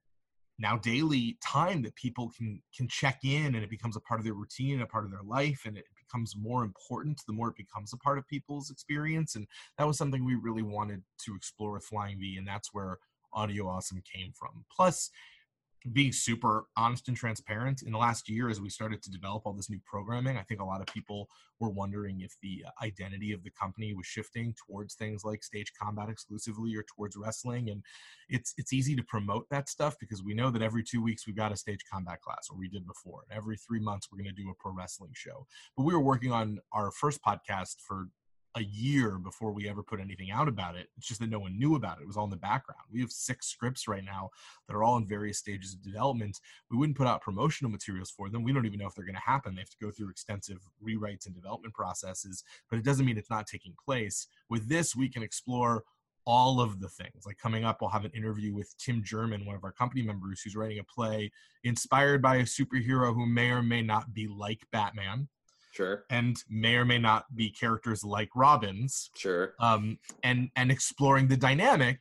now 0.60 0.78
daily 0.78 1.38
time 1.42 1.82
that 1.82 1.96
people 1.96 2.32
can 2.38 2.62
can 2.76 2.88
check 2.88 3.20
in 3.24 3.56
and 3.56 3.64
it 3.64 3.70
becomes 3.70 3.96
a 3.96 4.02
part 4.02 4.20
of 4.20 4.26
their 4.26 4.34
routine 4.34 4.74
and 4.74 4.84
a 4.84 4.88
part 4.88 5.06
of 5.06 5.12
their 5.12 5.24
life 5.24 5.62
and 5.66 5.78
it 5.78 5.86
becomes 5.98 6.36
more 6.36 6.64
important 6.64 7.22
the 7.26 7.34
more 7.34 7.50
it 7.50 7.56
becomes 7.56 7.94
a 7.94 7.98
part 7.98 8.18
of 8.18 8.28
people's 8.28 8.70
experience. 8.70 9.36
And 9.36 9.48
that 9.78 9.88
was 9.88 9.98
something 9.98 10.24
we 10.26 10.36
really 10.36 10.64
wanted 10.64 11.02
to 11.26 11.36
explore 11.36 11.72
with 11.72 11.86
flying 11.86 12.20
v 12.20 12.38
and 12.38 12.48
that's 12.48 12.74
where 12.74 12.98
audio 13.34 13.68
awesome 13.68 14.02
came 14.12 14.34
from. 14.38 14.66
Plus 14.76 15.10
being 15.94 16.12
super 16.12 16.66
honest 16.76 17.08
and 17.08 17.18
transparent 17.18 17.82
in 17.82 17.92
the 17.92 17.98
last 17.98 18.30
year 18.30 18.50
as 18.50 18.60
we 18.60 18.70
started 18.70 19.02
to 19.02 19.12
develop 19.12 19.44
all 19.46 19.54
this 19.54 19.70
new 19.70 19.80
programming 19.86 20.38
i 20.38 20.44
think 20.44 20.62
a 20.62 20.66
lot 20.66 20.82
of 20.82 20.88
people 20.88 21.30
were 21.60 21.70
wondering 21.70 22.22
if 22.22 22.36
the 22.42 22.64
uh, 22.66 22.84
identity 22.84 23.32
of 23.34 23.44
the 23.44 23.52
company 23.52 23.94
was 23.94 24.06
shifting 24.06 24.56
towards 24.66 24.96
things 24.96 25.24
like 25.24 25.44
stage 25.44 25.72
combat 25.80 26.10
exclusively 26.10 26.76
or 26.76 26.84
towards 26.84 27.16
wrestling. 27.16 27.70
And 27.70 27.84
it's 28.30 28.54
it's 28.58 28.74
easy 28.74 28.96
to 28.96 29.04
promote 29.04 29.48
that 29.50 29.70
stuff 29.70 29.96
because 30.00 30.24
we 30.24 30.34
know 30.34 30.50
that 30.52 30.62
every 30.62 30.84
two 30.84 31.02
weeks 31.02 31.28
we've 31.28 31.36
got 31.36 31.52
a 31.52 31.58
stage 31.58 31.82
combat 31.92 32.22
class 32.22 32.48
or 32.50 32.58
we 32.58 32.70
did 32.70 32.86
before 32.88 33.24
and 33.30 33.38
every 33.38 33.58
three 33.58 33.80
months 33.80 34.08
we're 34.12 34.22
going 34.22 34.34
to 34.34 34.42
do 34.42 34.50
a 34.50 34.54
pro 34.56 34.72
wrestling 34.72 35.12
show. 35.14 35.46
But 35.76 35.84
we 35.84 35.94
were 35.94 36.00
working 36.00 36.32
on 36.32 36.60
our 36.72 36.92
first 36.92 37.22
podcast 37.24 37.78
for 37.86 38.08
a 38.56 38.64
year 38.64 39.20
before 39.20 39.52
we 39.52 39.70
ever 39.70 39.84
put 39.84 40.00
anything 40.00 40.32
out 40.32 40.48
about 40.48 40.76
it. 40.76 40.88
It's 40.98 41.08
just 41.08 41.20
that 41.20 41.30
no 41.30 41.40
one 41.40 41.58
knew 41.58 41.76
about 41.76 42.00
it. 42.00 42.04
It 42.04 42.08
was 42.08 42.18
all 42.18 42.24
in 42.24 42.30
the 42.30 42.38
background. 42.38 42.82
We 42.92 43.00
have 43.02 43.12
six 43.12 43.48
scripts 43.48 43.88
right 43.88 44.04
now 44.04 44.32
that 44.68 44.76
are 44.76 44.84
all 44.84 44.98
in 44.98 45.08
various 45.08 45.38
stages 45.38 45.74
of 45.74 45.84
development. 45.84 46.40
We 46.72 46.78
wouldn't 46.78 46.98
put 46.98 47.08
out 47.08 47.22
promotional 47.22 47.72
materials 47.72 48.10
for 48.10 48.30
them. 48.30 48.44
We 48.44 48.52
don't 48.52 48.66
even 48.66 48.80
know 48.80 48.88
if 48.88 48.96
they're 48.96 49.06
going 49.06 49.16
to 49.16 49.22
happen. 49.22 49.54
They 49.54 49.62
have 49.62 49.70
to 49.70 49.78
go 49.82 49.92
through 49.92 50.10
extensive 50.10 50.60
rewrites 50.84 51.28
and 51.28 51.36
development 51.36 51.74
processes, 51.74 52.44
but 52.70 52.80
it 52.80 52.86
doesn't 52.86 53.06
mean 53.06 53.18
it's 53.18 53.30
not 53.30 53.46
taking 53.46 53.76
place. 53.84 54.28
With 54.50 54.68
this, 54.68 54.96
we 54.96 55.10
can 55.10 55.22
explore 55.22 55.84
all 56.26 56.62
of 56.62 56.80
the 56.80 56.90
things. 56.90 57.26
Like 57.26 57.38
coming 57.38 57.66
up, 57.66 57.82
we'll 57.82 57.90
have 57.90 58.06
an 58.06 58.12
interview 58.12 58.54
with 58.54 58.76
Tim 58.78 59.04
German, 59.04 59.46
one 59.46 59.56
of 59.56 59.64
our 59.64 59.72
company 59.72 60.02
members, 60.02 60.42
who's 60.42 60.56
writing 60.56 60.80
a 60.80 60.84
play 60.84 61.32
inspired 61.64 62.22
by 62.22 62.38
a 62.38 62.44
superhero 62.44 63.14
who 63.14 63.26
may 63.26 63.50
or 63.50 63.64
may 63.64 63.82
not 63.82 64.14
be 64.14 64.28
like 64.28 64.62
Batman 64.72 65.28
Sure. 65.72 66.06
And 66.10 66.38
may 66.50 66.76
or 66.76 66.86
may 66.86 66.98
not 66.98 67.26
be 67.36 67.50
characters 67.50 68.04
like 68.04 68.30
Robin's. 68.36 69.12
Sure. 69.16 69.54
Um, 69.60 70.00
and 70.24 70.50
and 70.56 70.72
exploring 70.72 71.28
the 71.28 71.38
dynamic 71.38 72.00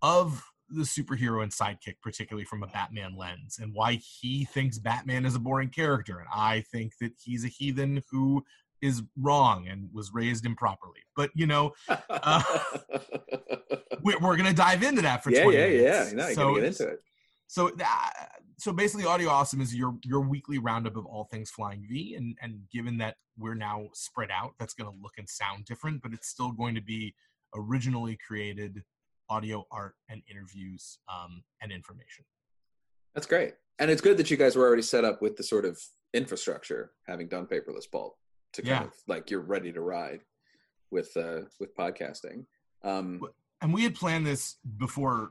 of 0.00 0.42
the 0.68 0.82
superhero 0.82 1.42
and 1.42 1.52
sidekick, 1.52 1.96
particularly 2.02 2.44
from 2.44 2.62
a 2.62 2.66
Batman 2.66 3.16
lens, 3.16 3.58
and 3.60 3.74
why 3.74 3.94
he 4.20 4.44
thinks 4.44 4.78
Batman 4.78 5.26
is 5.26 5.34
a 5.34 5.38
boring 5.38 5.68
character, 5.68 6.18
and 6.18 6.28
I 6.34 6.64
think 6.72 6.94
that 7.00 7.12
he's 7.22 7.44
a 7.44 7.48
heathen 7.48 8.02
who 8.10 8.42
is 8.80 9.02
wrong 9.16 9.68
and 9.68 9.88
was 9.92 10.12
raised 10.12 10.44
improperly. 10.44 11.00
But 11.14 11.30
you 11.34 11.46
know, 11.46 11.72
uh, 11.88 12.42
we're, 14.02 14.18
we're 14.18 14.36
going 14.36 14.48
to 14.48 14.54
dive 14.54 14.82
into 14.82 15.02
that 15.02 15.22
for 15.22 15.30
yeah, 15.30 15.44
20 15.44 15.56
yeah, 15.56 15.66
minutes. 15.66 16.12
yeah. 16.12 16.16
No, 16.16 16.32
so, 16.32 16.54
get 16.56 16.64
into 16.64 16.88
it. 16.88 17.00
So 17.52 17.70
that 17.76 18.12
so 18.58 18.72
basically 18.72 19.04
audio 19.04 19.28
awesome 19.28 19.60
is 19.60 19.74
your 19.74 19.94
your 20.02 20.22
weekly 20.22 20.56
roundup 20.56 20.96
of 20.96 21.04
all 21.04 21.24
things 21.24 21.50
flying 21.50 21.84
v 21.86 22.14
and 22.14 22.34
and 22.40 22.60
given 22.72 22.96
that 22.96 23.16
we're 23.36 23.54
now 23.54 23.88
spread 23.92 24.30
out 24.30 24.54
that's 24.58 24.72
going 24.72 24.90
to 24.90 24.96
look 25.02 25.12
and 25.18 25.28
sound 25.28 25.66
different 25.66 26.00
but 26.02 26.14
it's 26.14 26.28
still 26.28 26.50
going 26.52 26.74
to 26.74 26.80
be 26.80 27.14
originally 27.54 28.16
created 28.26 28.82
audio, 29.28 29.66
art, 29.70 29.96
and 30.08 30.22
interviews 30.30 30.98
um, 31.12 31.42
and 31.60 31.70
information. 31.72 32.24
That's 33.14 33.26
great, 33.26 33.52
and 33.78 33.90
it's 33.90 34.00
good 34.00 34.16
that 34.16 34.30
you 34.30 34.38
guys 34.38 34.56
were 34.56 34.66
already 34.66 34.82
set 34.82 35.04
up 35.04 35.20
with 35.20 35.36
the 35.36 35.42
sort 35.42 35.66
of 35.66 35.78
infrastructure, 36.14 36.92
having 37.06 37.28
done 37.28 37.46
paperless 37.46 37.90
pulp, 37.90 38.16
to 38.54 38.62
kind 38.62 38.70
Yeah. 38.70 38.84
of 38.84 38.92
like 39.06 39.30
you're 39.30 39.40
ready 39.42 39.72
to 39.72 39.82
ride 39.82 40.20
with 40.90 41.14
uh, 41.16 41.42
with 41.60 41.76
podcasting. 41.76 42.46
Um, 42.82 43.20
and 43.60 43.74
we 43.74 43.82
had 43.84 43.94
planned 43.94 44.26
this 44.26 44.56
before 44.78 45.30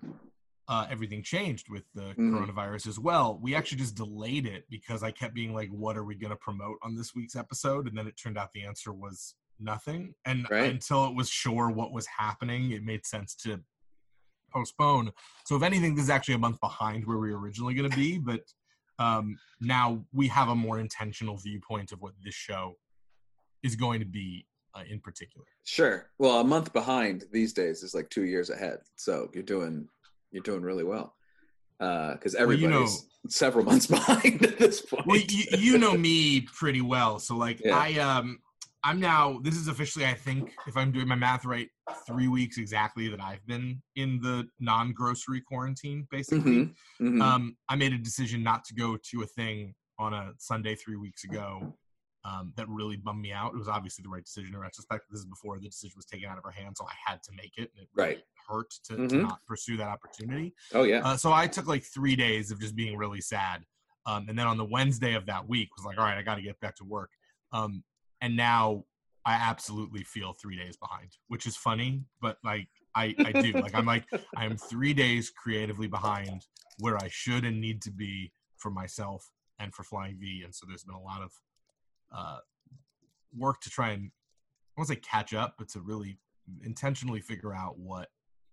uh, 0.68 0.88
everything 0.90 1.22
changed 1.24 1.70
with 1.70 1.84
the 1.94 2.14
Mhm. 2.16 2.32
coronavirus 2.32 2.88
as 2.88 3.00
well. 3.00 3.38
We 3.40 3.56
actually 3.56 3.80
just 3.80 3.96
delayed 3.96 4.46
it 4.46 4.66
because 4.70 5.04
I 5.04 5.12
kept 5.12 5.34
being 5.34 5.54
like, 5.54 5.70
"What 5.70 5.98
are 5.98 6.04
we 6.06 6.16
going 6.16 6.30
to 6.32 6.38
promote 6.38 6.78
on 6.82 6.96
this 6.96 7.14
week's 7.16 7.36
episode?" 7.36 7.88
And 7.88 7.98
then 7.98 8.08
it 8.08 8.16
turned 8.16 8.38
out 8.38 8.52
the 8.54 8.64
answer 8.64 8.94
was 8.94 9.36
nothing. 9.60 10.16
And 10.26 10.48
Right. 10.50 10.72
until 10.72 11.06
it 11.08 11.16
was 11.16 11.30
sure 11.30 11.70
what 11.70 11.92
was 11.92 12.06
happening, 12.08 12.72
it 12.72 12.84
made 12.84 13.06
sense 13.06 13.36
to 13.38 13.64
postpone. 14.52 15.12
So 15.46 15.56
if 15.56 15.64
anything, 15.64 15.96
this 15.96 16.04
is 16.06 16.10
actually 16.10 16.36
a 16.36 16.40
month 16.40 16.60
behind 16.60 17.06
where 17.06 17.18
we 17.18 17.32
were 17.32 17.40
originally 17.40 17.74
going 17.74 17.90
to 17.90 17.96
be, 17.96 18.18
but 18.20 18.54
um, 19.00 19.40
now 19.60 20.06
we 20.12 20.28
have 20.28 20.50
a 20.50 20.56
more 20.56 20.80
intentional 20.80 21.38
viewpoint 21.38 21.92
of 21.92 22.02
what 22.02 22.14
this 22.24 22.36
show 22.36 22.78
is 23.64 23.76
going 23.76 24.00
to 24.00 24.06
be 24.06 24.46
uh, 24.74 24.84
in 24.88 25.00
particular. 25.00 25.46
Sure. 25.64 26.10
Well, 26.18 26.40
a 26.40 26.44
month 26.44 26.72
behind 26.72 27.26
these 27.32 27.52
days 27.52 27.84
is 27.84 27.94
like 27.94 28.10
two 28.10 28.26
years 28.26 28.50
ahead. 28.50 28.80
So 28.96 29.30
you're 29.34 29.44
doing 29.44 29.90
you're 30.32 30.44
doing 30.44 30.62
really 30.62 30.84
well 30.84 31.16
because 31.80 32.36
Well, 32.36 32.54
you 32.54 32.66
everybody's 32.68 33.08
several 33.28 33.66
months 33.66 33.88
behind 33.98 34.44
at 34.46 34.58
this 34.58 34.82
point. 34.82 35.06
well 35.06 35.18
you, 35.18 35.44
you 35.58 35.78
know 35.78 35.98
me 35.98 36.42
pretty 36.42 36.82
well 36.82 37.20
so 37.20 37.36
like 37.36 37.62
Yeah. 37.64 37.78
i 37.78 37.94
um 38.00 38.40
i'm 38.84 39.00
now 39.00 39.40
this 39.44 39.56
is 39.56 39.68
officially 39.68 40.06
i 40.06 40.14
think 40.14 40.50
if 40.66 40.76
i'm 40.78 40.92
doing 40.92 41.08
my 41.08 41.16
math 41.16 41.46
right 41.46 41.70
three 42.08 42.28
weeks 42.28 42.58
exactly 42.58 43.08
that 43.10 43.22
i've 43.22 43.46
been 43.46 43.82
in 43.96 44.20
the 44.22 44.48
non-grocery 44.60 45.42
quarantine 45.42 46.08
basically 46.10 46.52
Mhm, 46.52 46.74
mhm. 47.02 47.22
um 47.22 47.58
i 47.70 47.76
made 47.76 47.94
a 47.94 47.98
decision 47.98 48.42
not 48.44 48.64
to 48.66 48.74
go 48.74 48.98
to 49.12 49.22
a 49.24 49.28
thing 49.28 49.74
on 50.00 50.14
a 50.14 50.32
sunday 50.38 50.76
three 50.76 50.96
weeks 50.98 51.24
ago 51.24 51.76
um, 52.24 52.54
that 52.56 52.68
really 52.70 52.98
bummed 52.98 53.22
me 53.22 53.32
out. 53.32 53.54
It 53.54 53.58
was 53.58 53.68
obviously 53.68 54.04
the 54.04 54.10
right 54.10 54.24
decision 54.24 54.54
in 54.54 54.60
retrospect. 54.60 55.06
This 55.10 55.20
is 55.22 55.26
before 55.26 55.58
the 55.60 55.68
decision 55.68 55.94
was 55.96 56.06
taken 56.06 56.30
out 56.30 56.38
of 56.38 56.44
her 56.44 56.52
hand, 56.52 56.78
so 56.78 56.86
I 56.86 56.94
had 57.12 57.24
to 57.24 57.32
make 57.36 57.54
it. 57.58 57.72
And 57.76 57.84
it 57.84 57.90
really 57.96 58.10
Right. 58.16 58.24
hurt 58.48 58.70
to, 58.86 58.96
to 58.96 59.02
Mhm. 59.16 59.22
not 59.22 59.46
pursue 59.48 59.78
that 59.78 59.88
opportunity. 59.88 60.54
oh 60.74 60.84
yeah. 60.84 61.00
Uh, 61.04 61.18
so 61.18 61.34
I 61.34 61.48
took 61.48 61.68
like 61.68 61.84
three 61.84 62.16
days 62.16 62.52
of 62.52 62.60
just 62.60 62.76
being 62.76 62.96
really 62.98 63.22
sad. 63.22 63.66
Um, 64.06 64.28
and 64.30 64.38
then 64.38 64.48
on 64.48 64.58
the 64.58 64.66
Wednesday 64.66 65.14
of 65.14 65.26
that 65.28 65.48
week 65.48 65.76
was 65.76 65.86
like, 65.86 65.98
all 65.98 66.04
right, 66.06 66.18
I 66.18 66.22
got 66.24 66.36
to 66.36 66.42
get 66.42 66.60
back 66.60 66.76
to 66.78 66.84
work. 66.84 67.12
Um, 67.52 67.84
and 68.22 68.36
now 68.36 68.86
I 69.26 69.34
absolutely 69.34 70.04
feel 70.04 70.34
three 70.34 70.58
days 70.58 70.78
behind, 70.78 71.18
which 71.28 71.46
is 71.46 71.56
funny, 71.58 72.04
but 72.22 72.38
like 72.44 72.68
I, 72.96 73.16
I 73.24 73.32
do. 73.32 73.54
like 73.62 73.74
I'm 73.76 73.86
like, 73.86 74.06
I'm 74.36 74.58
three 74.58 74.94
days 74.94 75.30
creatively 75.30 75.88
behind 75.88 76.46
where 76.80 76.98
I 76.98 77.08
should 77.10 77.46
and 77.46 77.62
need 77.62 77.82
to 77.84 77.92
be 77.92 78.32
for 78.58 78.70
myself 78.72 79.30
and 79.60 79.74
for 79.74 79.84
Flying 79.84 80.18
V. 80.20 80.42
And 80.44 80.54
so 80.54 80.66
there's 80.68 80.84
been 80.84 80.96
a 80.96 81.02
lot 81.02 81.22
of 81.22 81.32
uh, 82.16 82.38
work 83.38 83.62
to 83.62 83.70
try 83.70 83.92
and, 83.92 84.12
I 84.78 84.82
won't 84.82 84.90
say 84.90 84.96
catch 84.98 85.34
up, 85.34 85.56
but 85.58 85.70
to 85.70 85.80
really 85.82 86.18
intentionally 86.64 87.22
figure 87.22 87.54
out 87.54 87.78
what 87.78 88.10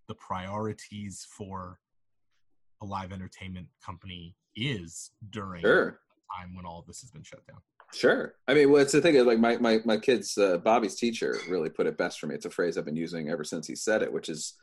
the 0.09 0.15
priorities 0.15 1.27
for 1.37 1.79
a 2.83 2.87
live 2.87 3.12
entertainment 3.12 3.67
company 3.85 4.37
is 4.57 5.11
during 5.31 5.61
Sure. 5.62 5.88
a 5.88 6.41
time 6.43 6.55
when 6.55 6.65
all 6.65 6.79
of 6.81 6.87
this 6.87 7.00
has 7.00 7.11
been 7.11 7.23
shut 7.23 7.47
down. 7.47 7.59
Sure. 7.95 8.35
I 8.47 8.55
mean, 8.55 8.71
well, 8.71 8.83
it's 8.83 8.93
the 8.93 9.00
thing 9.00 9.15
is 9.15 9.25
like 9.25 9.38
my 9.38 9.57
my 9.57 9.81
my 9.87 9.97
kid's 9.97 10.37
uh, 10.37 10.59
Bobby's 10.59 10.97
teacher 10.97 11.38
really 11.49 11.71
put 11.71 11.87
it 11.87 11.97
best 11.97 12.21
for 12.21 12.27
me. 12.27 12.35
It's 12.35 12.45
a 12.45 12.50
phrase 12.50 12.77
I've 12.77 12.85
been 12.85 12.97
using 12.97 13.31
ever 13.31 13.45
since 13.45 13.67
he 13.67 13.75
said 13.75 14.03
it, 14.03 14.12
which 14.12 14.29
is, 14.29 14.55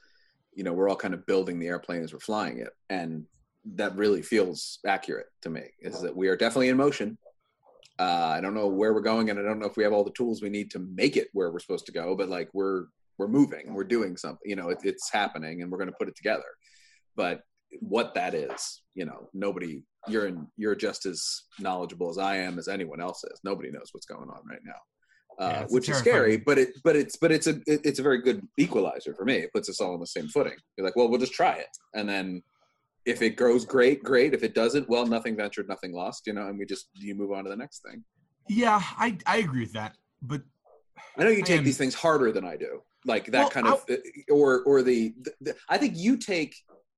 you 0.53 0.63
know, 0.63 0.73
we're 0.73 0.87
all 0.87 0.95
kind 0.95 1.13
of 1.15 1.25
building 1.25 1.57
the 1.59 1.67
airplane 1.67 2.03
as 2.03 2.13
we're 2.13 2.19
flying 2.19 2.59
it, 2.59 2.69
and 2.91 3.25
that 3.73 3.95
really 3.95 4.21
feels 4.21 4.77
accurate 4.85 5.25
to 5.41 5.49
me. 5.49 5.63
Is 5.79 6.01
that 6.01 6.15
we 6.15 6.27
are 6.27 6.37
definitely 6.37 6.69
in 6.69 6.77
motion. 6.77 7.17
Uh, 7.97 8.33
I 8.37 8.41
don't 8.41 8.53
know 8.53 8.67
where 8.67 8.93
we're 8.93 9.01
going, 9.01 9.29
and 9.29 9.39
I 9.39 9.43
don't 9.43 9.59
know 9.59 9.67
if 9.67 9.77
we 9.77 9.83
have 9.83 9.93
all 9.93 10.03
the 10.03 10.11
tools 10.11 10.41
we 10.41 10.49
need 10.49 10.69
to 10.71 10.79
make 10.79 11.15
it 11.17 11.29
where 11.33 11.51
we're 11.51 11.59
supposed 11.59 11.85
to 11.85 11.91
go. 11.91 12.15
But 12.15 12.29
like 12.29 12.49
we're 12.53 12.85
we're 13.17 13.27
moving, 13.29 13.73
we're 13.73 13.85
doing 13.85 14.17
something. 14.17 14.41
You 14.49 14.57
know, 14.57 14.69
it, 14.69 14.79
it's 14.83 15.09
happening, 15.11 15.61
and 15.61 15.71
we're 15.71 15.77
going 15.77 15.89
to 15.89 15.95
put 15.97 16.09
it 16.09 16.15
together. 16.17 16.43
But 17.15 17.41
what 17.79 18.13
that 18.15 18.33
is, 18.33 18.81
you 18.95 19.05
know, 19.05 19.29
nobody 19.33 19.81
you're 20.07 20.27
in 20.27 20.45
you're 20.57 20.75
just 20.75 21.05
as 21.05 21.43
knowledgeable 21.59 22.09
as 22.09 22.17
I 22.17 22.35
am 22.37 22.59
as 22.59 22.67
anyone 22.67 22.99
else 23.01 23.23
is. 23.23 23.39
Nobody 23.43 23.71
knows 23.71 23.89
what's 23.91 24.05
going 24.05 24.29
on 24.29 24.41
right 24.49 24.59
now. 24.65 24.79
Uh, 25.43 25.49
Yeah, 25.49 25.65
which 25.69 25.89
is 25.89 25.95
scary, 25.97 26.37
but 26.37 26.57
it 26.57 26.69
but 26.83 26.95
it's 26.97 27.15
but 27.15 27.31
it's 27.31 27.47
a 27.47 27.55
it- 27.65 27.81
it's 27.85 27.99
a 27.99 28.03
very 28.03 28.21
good 28.21 28.41
equalizer 28.59 29.13
for 29.13 29.23
me. 29.25 29.35
It 29.35 29.53
puts 29.53 29.69
us 29.69 29.79
all 29.81 29.93
on 29.93 29.99
the 30.01 30.05
same 30.07 30.27
footing. 30.27 30.57
You're 30.77 30.85
like, 30.85 30.95
well, 30.97 31.09
we'll 31.09 31.19
just 31.19 31.33
try 31.33 31.53
it, 31.55 31.67
and 31.93 32.07
then 32.07 32.41
if 33.05 33.21
it 33.21 33.31
grows, 33.31 33.65
great, 33.65 34.03
great. 34.03 34.33
If 34.33 34.43
it 34.43 34.55
doesn't, 34.55 34.89
well, 34.89 35.05
nothing 35.05 35.35
ventured, 35.35 35.67
nothing 35.69 35.93
lost. 35.93 36.25
You 36.27 36.33
know, 36.33 36.47
and 36.47 36.57
we 36.57 36.65
just 36.65 36.89
you 36.93 37.15
move 37.15 37.31
on 37.31 37.43
to 37.43 37.49
the 37.49 37.55
next 37.55 37.83
thing. 37.83 38.03
Yeah, 38.49 38.81
I 38.97 39.17
I 39.25 39.37
agree 39.37 39.61
with 39.61 39.73
that, 39.73 39.95
but 40.21 40.41
I 41.17 41.23
know 41.23 41.29
you 41.29 41.43
take 41.43 41.59
am- 41.59 41.63
these 41.63 41.77
things 41.77 41.95
harder 41.95 42.31
than 42.31 42.45
I 42.45 42.57
do, 42.57 42.81
like 43.05 43.25
that 43.27 43.39
Well, 43.39 43.49
kind 43.49 43.67
of, 43.67 43.83
uh, 43.89 43.95
or 44.31 44.63
or 44.63 44.81
the, 44.83 45.13
the. 45.41 45.55
I 45.69 45.77
think 45.77 45.93
you 45.95 46.17
take. 46.17 46.55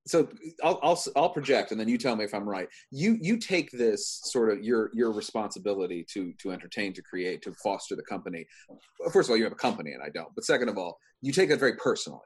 So 0.08 0.30
I'll 0.64 0.80
I'll 0.82 1.04
I'll 1.18 1.30
project, 1.30 1.72
and 1.72 1.80
then 1.80 1.90
you 1.90 1.98
tell 1.98 2.16
me 2.16 2.24
if 2.24 2.34
I'm 2.34 2.48
right. 2.48 2.70
You 2.92 3.18
you 3.22 3.38
take 3.38 3.72
this 3.72 4.22
sort 4.24 4.50
of 4.50 4.64
your 4.64 4.90
your 4.94 5.12
responsibility 5.12 6.06
to 6.14 6.32
to 6.42 6.52
entertain, 6.52 6.94
to 6.94 7.02
create, 7.02 7.42
to 7.42 7.54
foster 7.62 7.96
the 7.98 8.04
company. 8.04 8.46
First 9.12 9.28
of 9.28 9.32
all, 9.32 9.38
you 9.38 9.44
have 9.44 9.52
a 9.52 9.58
company, 9.58 9.92
and 9.92 10.02
I 10.02 10.10
don't. 10.10 10.34
But 10.34 10.46
second 10.46 10.70
of 10.70 10.78
all, 10.78 10.98
you 11.22 11.34
take 11.34 11.50
it 11.50 11.60
very 11.60 11.76
personally, 11.76 12.20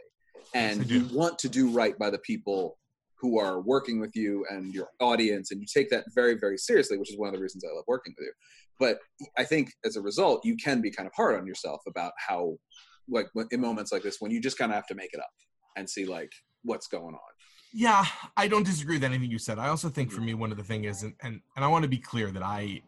and 0.53 0.81
Yes, 0.81 0.89
you 0.89 1.17
want 1.17 1.39
to 1.39 1.49
do 1.49 1.71
right 1.71 1.97
by 1.97 2.11
the 2.11 2.19
people 2.19 2.77
who 3.21 3.39
are 3.39 3.61
working 3.61 3.99
with 3.99 4.15
you 4.15 4.45
and 4.49 4.73
your 4.73 4.87
audience, 4.99 5.51
and 5.51 5.61
you 5.61 5.67
take 5.71 5.89
that 5.91 6.05
very 6.13 6.35
very 6.35 6.57
seriously, 6.57 6.97
which 6.97 7.11
is 7.11 7.17
one 7.17 7.29
of 7.29 7.35
the 7.35 7.41
reasons 7.41 7.63
I 7.63 7.73
love 7.73 7.85
working 7.87 8.13
with 8.17 8.25
you. 8.25 8.33
But 8.79 8.97
I 9.37 9.43
think 9.43 9.71
as 9.85 9.95
a 9.95 10.01
result, 10.01 10.43
you 10.43 10.57
can 10.57 10.81
be 10.81 10.89
kind 10.91 11.05
of 11.07 11.13
hard 11.15 11.39
on 11.39 11.45
yourself 11.45 11.81
about 11.87 12.13
how, 12.17 12.57
like, 13.07 13.27
in 13.51 13.61
moments 13.61 13.91
like 13.91 14.01
this, 14.01 14.17
when 14.19 14.31
you 14.31 14.41
just 14.41 14.57
kind 14.57 14.71
of 14.71 14.75
have 14.75 14.87
to 14.87 14.95
make 14.95 15.13
it 15.13 15.19
up 15.19 15.29
and 15.77 15.89
see 15.89 16.05
like 16.05 16.31
what's 16.63 16.87
going 16.87 17.13
on. 17.13 17.31
yeah, 17.73 18.05
I 18.35 18.47
don't 18.47 18.65
disagree 18.65 18.95
with 18.95 19.03
anything 19.03 19.31
you 19.31 19.39
said. 19.39 19.57
I 19.59 19.69
also 19.69 19.89
think 19.89 20.11
for 20.11 20.17
mm-hmm. 20.17 20.25
me 20.25 20.33
one 20.33 20.51
of 20.51 20.57
the 20.57 20.63
thing 20.63 20.85
is 20.85 21.03
and 21.03 21.13
and, 21.21 21.41
and 21.55 21.65
I 21.65 21.67
want 21.67 21.83
to 21.83 21.89
be 21.89 21.97
clear 21.97 22.31
that 22.31 22.43
I 22.43 22.81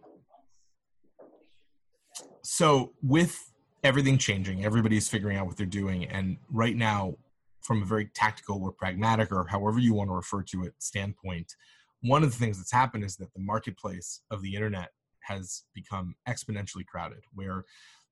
so 2.43 2.91
with 3.01 3.51
everything 3.83 4.17
changing, 4.17 4.65
everybody's 4.65 5.07
figuring 5.09 5.37
out 5.37 5.45
what 5.47 5.57
they're 5.57 5.65
doing 5.65 6.05
and 6.05 6.37
right 6.51 6.75
now 6.75 7.15
from 7.63 7.81
a 7.81 7.85
very 7.85 8.05
tactical 8.13 8.61
or 8.61 8.71
pragmatic 8.71 9.31
or 9.31 9.47
however 9.47 9.79
you 9.79 9.93
want 9.93 10.09
to 10.09 10.15
refer 10.15 10.43
to 10.43 10.63
it 10.63 10.73
standpoint, 10.79 11.55
one 12.01 12.23
of 12.23 12.31
the 12.31 12.37
things 12.37 12.57
that's 12.57 12.71
happened 12.71 13.03
is 13.03 13.15
that 13.15 13.33
the 13.33 13.39
marketplace 13.39 14.21
of 14.29 14.41
the 14.41 14.53
internet 14.53 14.89
has 15.21 15.63
become 15.73 16.15
exponentially 16.27 16.85
crowded 16.85 17.23
where 17.33 17.63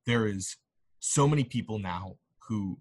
there 0.06 0.26
is 0.26 0.56
so 1.00 1.28
many 1.28 1.44
people 1.44 1.78
now 1.78 2.16
who 2.48 2.78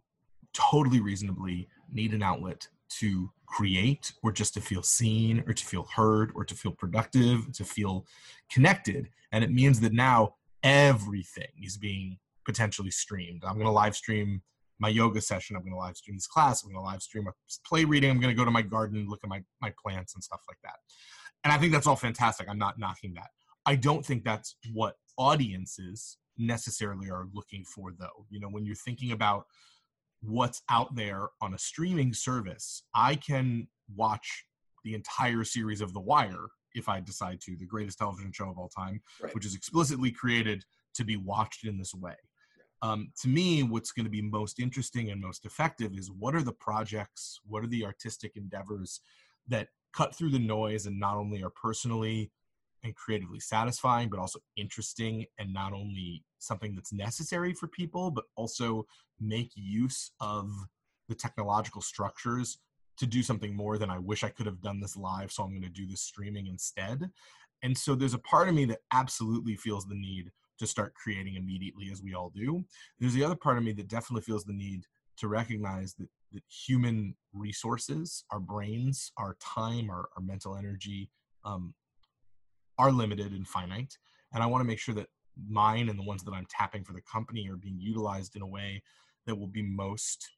totally 0.52 1.00
reasonably 1.00 1.68
need 1.92 2.12
an 2.12 2.22
outlet 2.22 2.68
to 2.88 3.30
create 3.46 4.12
or 4.22 4.32
just 4.32 4.54
to 4.54 4.60
feel 4.60 4.82
seen 4.82 5.42
or 5.46 5.52
to 5.52 5.64
feel 5.64 5.86
heard 5.94 6.30
or 6.34 6.44
to 6.44 6.54
feel 6.54 6.72
productive 6.72 7.52
to 7.52 7.64
feel 7.64 8.06
connected. 8.50 9.08
And 9.32 9.44
it 9.44 9.50
means 9.50 9.80
that 9.80 9.92
now 9.92 10.34
everything 10.62 11.48
is 11.62 11.76
being 11.76 12.18
potentially 12.44 12.90
streamed. 12.90 13.42
I'm 13.44 13.54
going 13.54 13.66
to 13.66 13.72
live 13.72 13.96
stream 13.96 14.42
my 14.80 14.88
yoga 14.88 15.20
session 15.20 15.54
i'm 15.56 15.62
going 15.62 15.72
to 15.72 15.78
live 15.78 15.96
stream 15.96 16.16
this 16.16 16.26
class 16.26 16.64
i'm 16.64 16.70
going 16.72 16.82
to 16.82 16.90
live 16.90 17.02
stream 17.02 17.26
a 17.28 17.32
play 17.68 17.84
reading 17.84 18.10
i'm 18.10 18.18
going 18.20 18.34
to 18.34 18.38
go 18.38 18.44
to 18.44 18.50
my 18.50 18.62
garden 18.62 19.06
look 19.08 19.20
at 19.22 19.30
my, 19.30 19.40
my 19.60 19.72
plants 19.82 20.14
and 20.14 20.25
stuff 20.25 20.40
like 20.49 20.58
that. 20.64 20.76
And 21.44 21.52
i 21.52 21.58
think 21.58 21.72
that's 21.72 21.87
all 21.87 21.96
fantastic 21.96 22.49
i'm 22.49 22.58
not 22.58 22.78
knocking 22.78 23.14
that. 23.14 23.30
I 23.66 23.76
don't 23.76 24.04
think 24.04 24.25
that's 24.25 24.56
what 24.72 24.94
audiences 25.18 26.16
necessarily 26.38 27.10
are 27.10 27.26
looking 27.34 27.64
for 27.64 27.92
though. 27.99 28.26
You 28.30 28.40
know 28.40 28.49
when 28.49 28.64
you're 28.64 28.75
thinking 28.75 29.12
about 29.12 29.44
what's 30.22 30.62
out 30.70 30.94
there 30.94 31.28
on 31.40 31.54
a 31.54 31.58
streaming 31.58 32.12
service 32.12 32.82
i 32.94 33.14
can 33.14 33.66
watch 33.96 34.44
the 34.84 34.94
entire 34.94 35.44
series 35.44 35.80
of 35.80 35.94
the 35.94 36.00
wire 36.00 36.46
if 36.75 36.88
i 36.90 37.00
decide 37.00 37.40
to 37.40 37.56
the 37.56 37.66
greatest 37.66 37.96
television 37.99 38.30
show 38.32 38.50
of 38.50 38.58
all 38.58 38.68
time 38.68 39.00
Right. 39.22 39.34
which 39.34 39.46
is 39.46 39.54
explicitly 39.54 40.10
created 40.10 40.62
to 40.94 41.04
be 41.04 41.16
watched 41.16 41.64
in 41.64 41.78
this 41.78 41.94
way 41.94 42.16
um, 42.82 43.12
to 43.20 43.28
me 43.28 43.62
what's 43.62 43.92
going 43.92 44.04
to 44.04 44.10
be 44.10 44.22
most 44.22 44.58
interesting 44.58 45.10
and 45.10 45.20
most 45.20 45.44
effective 45.44 45.92
is 45.96 46.10
what 46.10 46.34
are 46.34 46.42
the 46.42 46.52
projects 46.52 47.40
what 47.46 47.62
are 47.62 47.68
the 47.68 47.84
artistic 47.84 48.37
endeavors 48.37 49.00
that 49.49 49.68
cut 49.92 50.14
through 50.14 50.30
the 50.30 50.38
noise 50.38 50.87
and 50.87 50.99
not 50.99 51.16
only 51.16 51.42
are 51.42 51.50
personally 51.50 52.30
and 52.82 52.94
creatively 52.94 53.40
satisfying 53.40 54.08
but 54.08 54.18
also 54.18 54.38
interesting 54.56 55.25
and 55.38 55.52
not 55.52 55.72
only 55.72 56.25
something 56.38 56.75
that's 56.75 56.92
necessary 56.92 57.52
for 57.52 57.66
people 57.68 58.10
but 58.10 58.25
also 58.37 58.87
make 59.20 59.50
use 59.54 60.12
of 60.20 60.50
the 61.08 61.14
technological 61.14 61.82
structures 61.82 62.58
to 63.00 63.06
do 63.06 63.22
something 63.22 63.54
more 63.54 63.78
than 63.78 63.90
I 63.90 63.99
wish 63.99 64.22
I 64.22 64.28
could 64.28 64.44
have 64.44 64.60
done 64.60 64.78
this 64.78 64.96
live, 64.96 65.32
so 65.32 65.42
I'm 65.42 65.50
going 65.50 65.62
to 65.62 65.68
do 65.68 65.87
this 65.87 66.02
streaming 66.02 66.46
instead. 66.46 67.10
And 67.62 67.76
so 67.76 67.94
there's 67.94 68.14
a 68.14 68.18
part 68.18 68.49
of 68.49 68.54
me 68.54 68.66
that 68.66 68.80
absolutely 68.92 69.56
feels 69.56 69.87
the 69.87 69.94
need 69.94 70.30
to 70.61 70.67
start 70.67 70.95
creating 70.95 71.35
immediately, 71.35 71.88
as 71.90 72.02
we 72.02 72.14
all 72.14 72.31
do. 72.35 72.64
There's 72.99 73.14
the 73.14 73.25
other 73.25 73.35
part 73.35 73.59
of 73.59 73.64
me 73.64 73.73
that 73.73 73.88
definitely 73.88 74.23
feels 74.23 74.45
the 74.45 74.52
need 74.52 74.85
to 75.17 75.26
recognize 75.26 75.95
that, 75.95 76.09
that 76.33 76.43
human 76.49 77.14
resources, 77.33 78.25
our 78.31 78.40
brains, 78.40 79.11
our 79.17 79.37
time, 79.40 79.90
our, 79.90 80.09
our 80.17 80.23
mental 80.23 80.57
energy, 80.57 81.11
um, 81.45 81.75
are 82.79 82.93
limited 82.93 83.33
and 83.33 83.49
finite. 83.49 83.97
And 84.33 84.43
I 84.43 84.47
want 84.47 84.62
to 84.62 84.67
make 84.67 84.79
sure 84.79 84.95
that 84.95 85.09
mine 85.49 85.88
and 85.88 85.99
the 85.99 86.05
ones 86.05 86.23
that 86.25 86.33
I'm 86.33 86.47
tapping 86.49 86.85
for 86.85 86.93
the 86.93 87.02
company 87.02 87.49
are 87.49 87.57
being 87.57 87.79
utilized 87.81 88.37
in 88.37 88.43
a 88.43 88.47
way 88.47 88.83
that 89.26 89.35
will 89.38 89.47
be 89.47 89.62
most 89.62 90.29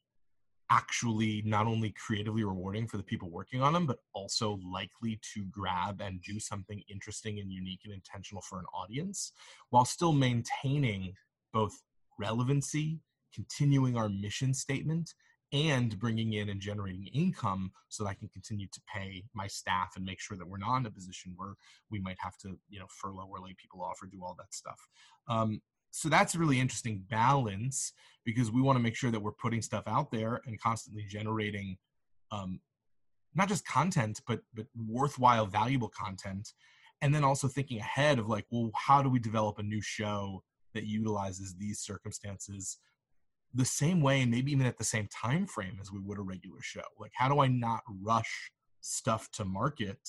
actually 0.73 1.43
not 1.45 1.67
only 1.67 1.91
creatively 1.91 2.43
rewarding 2.43 2.87
for 2.87 2.97
the 2.97 3.03
people 3.03 3.29
working 3.29 3.61
on 3.61 3.73
them, 3.73 3.85
but 3.85 3.99
also 4.13 4.59
likely 4.71 5.19
to 5.33 5.45
grab 5.51 6.01
and 6.01 6.21
do 6.23 6.39
something 6.39 6.81
interesting 6.89 7.39
and 7.39 7.51
unique 7.51 7.81
and 7.85 7.93
intentional 7.93 8.41
for 8.41 8.57
an 8.57 8.65
audience 8.73 9.33
while 9.69 9.85
still 9.85 10.13
maintaining 10.13 11.13
both 11.53 11.83
relevancy, 12.17 12.99
continuing 13.33 13.95
our 13.95 14.09
mission 14.09 14.53
statement, 14.53 15.13
and 15.51 15.99
bringing 15.99 16.33
in 16.33 16.49
and 16.49 16.59
generating 16.59 17.05
income 17.13 17.71
so 17.89 18.03
that 18.03 18.09
I 18.09 18.13
can 18.15 18.29
continue 18.29 18.65
to 18.73 18.81
pay 18.91 19.23
my 19.35 19.45
staff 19.45 19.91
and 19.95 20.03
make 20.03 20.19
sure 20.19 20.35
that 20.35 20.47
we're 20.47 20.57
not 20.57 20.77
in 20.77 20.85
a 20.87 20.91
position 20.91 21.33
where 21.35 21.53
we 21.91 21.99
might 21.99 22.17
have 22.19 22.35
to, 22.37 22.57
you 22.69 22.79
know, 22.79 22.87
furlough 22.89 23.29
or 23.29 23.39
lay 23.39 23.53
people 23.55 23.83
off 23.83 23.99
or 24.01 24.07
do 24.07 24.23
all 24.23 24.35
that 24.39 24.51
stuff. 24.51 24.79
Um, 25.27 25.61
so 25.93 26.09
that's 26.09 26.33
a 26.33 26.39
really 26.39 26.59
interesting 26.59 27.03
balance 27.07 27.93
because 28.25 28.51
we 28.51 28.63
want 28.63 28.77
to 28.77 28.81
make 28.81 28.95
sure 28.95 29.11
that 29.11 29.21
we're 29.21 29.31
putting 29.31 29.61
stuff 29.61 29.83
out 29.85 30.11
there 30.11 30.41
and 30.47 30.59
constantly 30.59 31.03
generating 31.07 31.77
um, 32.31 32.59
not 33.35 33.47
just 33.47 33.65
content 33.67 34.19
but 34.27 34.41
but 34.55 34.65
worthwhile 34.75 35.45
valuable 35.45 35.89
content. 35.89 36.49
And 37.03 37.13
then 37.13 37.23
also 37.23 37.47
thinking 37.47 37.79
ahead 37.79 38.17
of 38.17 38.27
like 38.27 38.45
well 38.49 38.71
how 38.75 39.03
do 39.03 39.09
we 39.09 39.19
develop 39.19 39.59
a 39.59 39.63
new 39.63 39.81
show 39.81 40.43
that 40.73 40.85
utilizes 40.85 41.55
these 41.59 41.79
circumstances 41.79 42.79
the 43.53 43.63
same 43.63 44.01
way 44.01 44.21
and 44.21 44.31
maybe 44.31 44.51
even 44.51 44.65
at 44.65 44.79
the 44.79 44.83
same 44.83 45.07
time 45.13 45.45
frame 45.45 45.77
as 45.79 45.91
we 45.91 45.99
would 45.99 46.17
a 46.17 46.23
regular 46.23 46.61
show? 46.61 46.81
Like 46.97 47.11
how 47.13 47.29
do 47.29 47.39
i 47.39 47.47
not 47.47 47.81
rush 48.01 48.51
stuff 48.81 49.29
to 49.33 49.45
market 49.45 49.99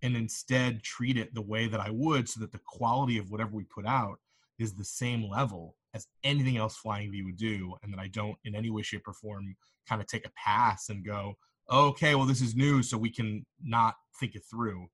and 0.00 0.16
instead 0.16 0.82
treat 0.82 1.18
it 1.18 1.34
the 1.34 1.42
way 1.42 1.68
that 1.68 1.80
i 1.80 1.90
would 1.90 2.26
so 2.26 2.40
that 2.40 2.52
the 2.52 2.60
quality 2.64 3.18
of 3.18 3.30
whatever 3.30 3.50
we 3.54 3.64
put 3.64 3.86
out 3.86 4.18
is 4.60 4.74
the 4.74 4.84
same 4.84 5.28
level 5.28 5.76
as 5.94 6.06
anything 6.24 6.56
else 6.56 6.76
flying 6.76 7.10
v 7.10 7.22
would 7.22 7.36
do 7.36 7.74
and 7.82 7.92
that 7.92 8.00
i 8.00 8.08
don't 8.08 8.36
in 8.44 8.54
any 8.54 8.70
way 8.70 8.82
shape 8.82 9.06
or 9.06 9.12
form 9.12 9.54
kind 9.88 10.00
of 10.00 10.06
take 10.06 10.26
a 10.26 10.32
pass 10.36 10.88
and 10.88 11.04
go 11.04 11.34
okay 11.70 12.14
well 12.14 12.26
this 12.26 12.40
is 12.40 12.54
new 12.54 12.82
so 12.82 12.96
we 12.96 13.10
can 13.10 13.44
not 13.62 13.94
think 14.20 14.36
it 14.36 14.42
through. 14.48 14.86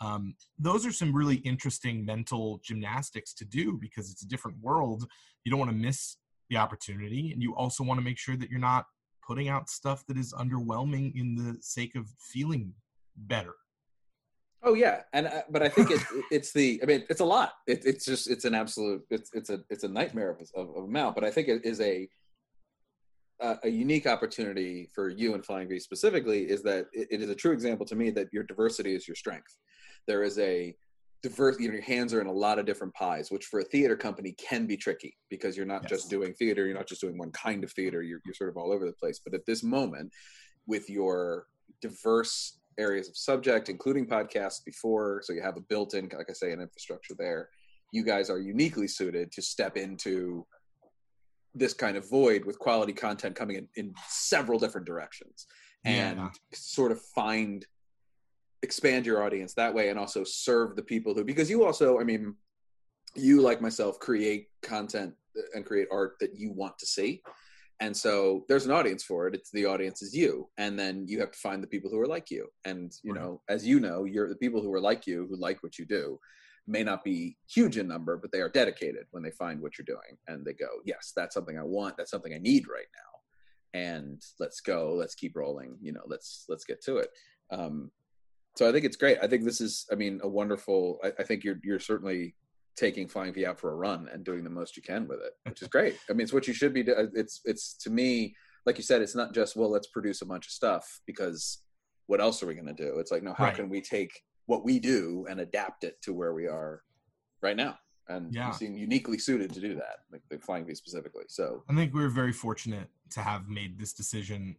Um, 0.00 0.34
those 0.58 0.84
are 0.84 0.92
some 0.92 1.14
really 1.14 1.36
interesting 1.36 2.04
mental 2.04 2.60
gymnastics 2.62 3.32
to 3.34 3.44
do 3.44 3.78
because 3.80 4.10
it's 4.10 4.22
a 4.22 4.28
different 4.28 4.58
world. 4.60 5.06
You 5.44 5.50
don't 5.50 5.58
want 5.58 5.70
to 5.70 5.76
miss 5.76 6.16
the 6.50 6.58
opportunity 6.58 7.32
and 7.32 7.42
you 7.42 7.56
also 7.56 7.82
want 7.82 7.98
to 7.98 8.04
make 8.04 8.18
sure 8.18 8.36
that 8.36 8.50
you're 8.50 8.60
not 8.60 8.84
putting 9.26 9.48
out 9.48 9.70
stuff 9.70 10.04
that 10.06 10.18
is 10.18 10.34
underwhelming 10.34 11.12
in 11.18 11.34
the 11.36 11.56
sake 11.60 11.94
of 11.94 12.06
feeling 12.18 12.74
better 13.16 13.54
Oh 14.64 14.74
yeah, 14.74 15.02
and 15.12 15.26
uh, 15.26 15.42
but 15.50 15.62
I 15.62 15.68
think 15.68 15.90
it, 15.90 16.00
it's 16.30 16.52
the 16.52 16.80
I 16.82 16.86
mean 16.86 17.04
it's 17.10 17.20
a 17.20 17.24
lot. 17.24 17.52
It, 17.66 17.84
it's 17.84 18.04
just 18.04 18.30
it's 18.30 18.46
an 18.46 18.54
absolute 18.54 19.02
it's 19.10 19.30
it's 19.34 19.50
a 19.50 19.60
it's 19.68 19.84
a 19.84 19.88
nightmare 19.88 20.30
of, 20.30 20.40
of, 20.54 20.74
of 20.76 20.84
amount. 20.84 21.14
But 21.14 21.24
I 21.24 21.30
think 21.30 21.48
it 21.48 21.64
is 21.64 21.80
a 21.80 22.08
uh, 23.40 23.56
a 23.64 23.68
unique 23.68 24.06
opportunity 24.06 24.88
for 24.94 25.10
you 25.10 25.34
and 25.34 25.44
Flying 25.44 25.68
V 25.68 25.78
specifically 25.78 26.44
is 26.44 26.62
that 26.62 26.86
it, 26.92 27.08
it 27.10 27.22
is 27.22 27.28
a 27.28 27.34
true 27.34 27.52
example 27.52 27.84
to 27.86 27.94
me 27.94 28.10
that 28.10 28.28
your 28.32 28.44
diversity 28.44 28.94
is 28.94 29.06
your 29.06 29.16
strength. 29.16 29.56
There 30.06 30.22
is 30.22 30.38
a 30.38 30.74
diverse 31.22 31.58
you 31.58 31.68
know, 31.68 31.74
your 31.74 31.82
hands 31.82 32.14
are 32.14 32.20
in 32.20 32.26
a 32.26 32.32
lot 32.32 32.58
of 32.58 32.66
different 32.66 32.94
pies, 32.94 33.30
which 33.30 33.46
for 33.46 33.60
a 33.60 33.64
theater 33.64 33.96
company 33.96 34.34
can 34.38 34.66
be 34.66 34.76
tricky 34.76 35.16
because 35.30 35.56
you're 35.56 35.66
not 35.66 35.82
yes. 35.82 35.90
just 35.90 36.10
doing 36.10 36.32
theater, 36.34 36.66
you're 36.66 36.76
not 36.76 36.86
just 36.86 37.00
doing 37.00 37.18
one 37.18 37.32
kind 37.32 37.64
of 37.64 37.72
theater, 37.72 38.02
you're 38.02 38.20
you're 38.24 38.34
sort 38.34 38.50
of 38.50 38.56
all 38.56 38.72
over 38.72 38.86
the 38.86 38.92
place. 38.92 39.20
But 39.22 39.34
at 39.34 39.44
this 39.46 39.62
moment, 39.62 40.12
with 40.66 40.88
your 40.88 41.46
diverse 41.82 42.60
areas 42.78 43.08
of 43.08 43.16
subject, 43.16 43.68
including 43.68 44.06
podcasts 44.06 44.64
before. 44.64 45.20
So 45.24 45.32
you 45.32 45.42
have 45.42 45.56
a 45.56 45.60
built 45.60 45.94
in, 45.94 46.08
like 46.16 46.30
I 46.30 46.32
say, 46.32 46.52
an 46.52 46.60
infrastructure 46.60 47.14
there. 47.18 47.48
You 47.92 48.04
guys 48.04 48.30
are 48.30 48.38
uniquely 48.38 48.88
suited 48.88 49.32
to 49.32 49.42
step 49.42 49.76
into 49.76 50.46
this 51.54 51.72
kind 51.72 51.96
of 51.96 52.08
void 52.08 52.44
with 52.44 52.58
quality 52.58 52.92
content 52.92 53.36
coming 53.36 53.56
in, 53.56 53.68
in 53.76 53.94
several 54.08 54.58
different 54.58 54.86
directions 54.86 55.46
and 55.84 56.18
yeah. 56.18 56.30
sort 56.52 56.90
of 56.90 57.00
find 57.00 57.66
expand 58.62 59.04
your 59.06 59.22
audience 59.22 59.54
that 59.54 59.72
way 59.72 59.90
and 59.90 59.98
also 59.98 60.24
serve 60.24 60.74
the 60.74 60.82
people 60.82 61.14
who 61.14 61.22
because 61.22 61.50
you 61.50 61.64
also 61.64 62.00
i 62.00 62.04
mean 62.04 62.34
you 63.14 63.40
like 63.40 63.60
myself 63.60 63.98
create 64.00 64.48
content 64.62 65.12
and 65.54 65.66
create 65.66 65.86
art 65.92 66.14
that 66.18 66.34
you 66.34 66.50
want 66.50 66.76
to 66.78 66.86
see 66.86 67.22
and 67.80 67.96
so 67.96 68.44
there's 68.48 68.66
an 68.66 68.70
audience 68.70 69.02
for 69.02 69.26
it. 69.26 69.34
It's 69.34 69.50
the 69.50 69.66
audience 69.66 70.00
is 70.02 70.14
you. 70.14 70.48
And 70.58 70.78
then 70.78 71.06
you 71.08 71.18
have 71.20 71.32
to 71.32 71.38
find 71.38 71.62
the 71.62 71.66
people 71.66 71.90
who 71.90 72.00
are 72.00 72.06
like 72.06 72.30
you. 72.30 72.46
And 72.64 72.92
you 73.02 73.12
right. 73.12 73.22
know 73.22 73.40
as 73.48 73.66
you 73.66 73.80
know 73.80 74.04
you're 74.04 74.28
the 74.28 74.36
people 74.36 74.62
who 74.62 74.72
are 74.72 74.80
like 74.80 75.06
you 75.06 75.26
who 75.28 75.36
like 75.36 75.62
what 75.62 75.78
you 75.78 75.84
do 75.84 76.18
may 76.66 76.82
not 76.82 77.04
be 77.04 77.36
huge 77.52 77.76
in 77.76 77.86
number 77.86 78.16
but 78.16 78.32
they 78.32 78.40
are 78.40 78.48
dedicated 78.48 79.04
when 79.10 79.22
they 79.22 79.30
find 79.32 79.60
what 79.60 79.76
you're 79.76 79.84
doing. 79.84 80.16
And 80.28 80.44
they 80.44 80.52
go 80.52 80.68
yes 80.84 81.12
that's 81.16 81.34
something 81.34 81.58
i 81.58 81.64
want. 81.64 81.96
That's 81.96 82.10
something 82.10 82.32
i 82.32 82.38
need 82.38 82.66
right 82.68 82.86
now. 82.94 83.80
And 83.80 84.22
let's 84.38 84.60
go. 84.60 84.94
Let's 84.94 85.16
keep 85.16 85.34
rolling. 85.34 85.76
You 85.82 85.92
know 85.92 86.04
let's 86.06 86.44
let's 86.48 86.64
get 86.64 86.82
to 86.84 86.98
it. 86.98 87.08
Um, 87.50 87.90
so 88.56 88.68
i 88.68 88.72
think 88.72 88.84
it's 88.84 88.96
great. 88.96 89.18
I 89.20 89.26
think 89.26 89.44
this 89.44 89.60
is 89.60 89.84
i 89.90 89.96
mean 89.96 90.20
a 90.22 90.28
wonderful 90.28 91.00
I, 91.02 91.12
I 91.18 91.22
think 91.24 91.42
you're 91.42 91.58
you're 91.64 91.80
certainly 91.80 92.36
taking 92.76 93.08
Flying 93.08 93.32
V 93.32 93.46
out 93.46 93.58
for 93.58 93.72
a 93.72 93.76
run 93.76 94.08
and 94.12 94.24
doing 94.24 94.44
the 94.44 94.50
most 94.50 94.76
you 94.76 94.82
can 94.82 95.06
with 95.06 95.20
it, 95.20 95.32
which 95.48 95.62
is 95.62 95.68
great. 95.76 95.96
I 96.08 96.12
mean, 96.12 96.22
it's 96.22 96.32
what 96.32 96.46
you 96.46 96.54
should 96.54 96.74
be. 96.74 96.82
doing. 96.82 97.10
It's 97.14 97.40
it's 97.44 97.74
to 97.78 97.90
me, 97.90 98.34
like 98.66 98.76
you 98.76 98.82
said, 98.82 99.02
it's 99.02 99.14
not 99.14 99.34
just 99.34 99.56
well, 99.56 99.70
let's 99.70 99.88
produce 99.88 100.22
a 100.22 100.26
bunch 100.26 100.46
of 100.46 100.52
stuff 100.52 101.00
because 101.06 101.58
what 102.06 102.20
else 102.20 102.42
are 102.42 102.46
we 102.46 102.54
going 102.54 102.66
to 102.66 102.72
do? 102.72 102.98
It's 102.98 103.10
like 103.10 103.22
no, 103.22 103.34
how 103.34 103.44
right. 103.44 103.54
can 103.54 103.68
we 103.68 103.80
take 103.80 104.22
what 104.46 104.64
we 104.64 104.78
do 104.78 105.26
and 105.28 105.40
adapt 105.40 105.84
it 105.84 106.00
to 106.02 106.12
where 106.12 106.34
we 106.34 106.46
are 106.46 106.82
right 107.42 107.56
now? 107.56 107.78
And 108.08 108.34
yeah. 108.34 108.48
you 108.48 108.52
seem 108.52 108.76
uniquely 108.76 109.16
suited 109.16 109.52
to 109.54 109.60
do 109.60 109.74
that, 109.76 110.00
like 110.12 110.20
the 110.30 110.38
Flying 110.38 110.66
V 110.66 110.74
specifically. 110.74 111.24
So 111.28 111.64
I 111.70 111.74
think 111.74 111.94
we 111.94 112.02
were 112.02 112.10
very 112.10 112.32
fortunate 112.32 112.88
to 113.10 113.20
have 113.20 113.48
made 113.48 113.78
this 113.78 113.94
decision 113.94 114.56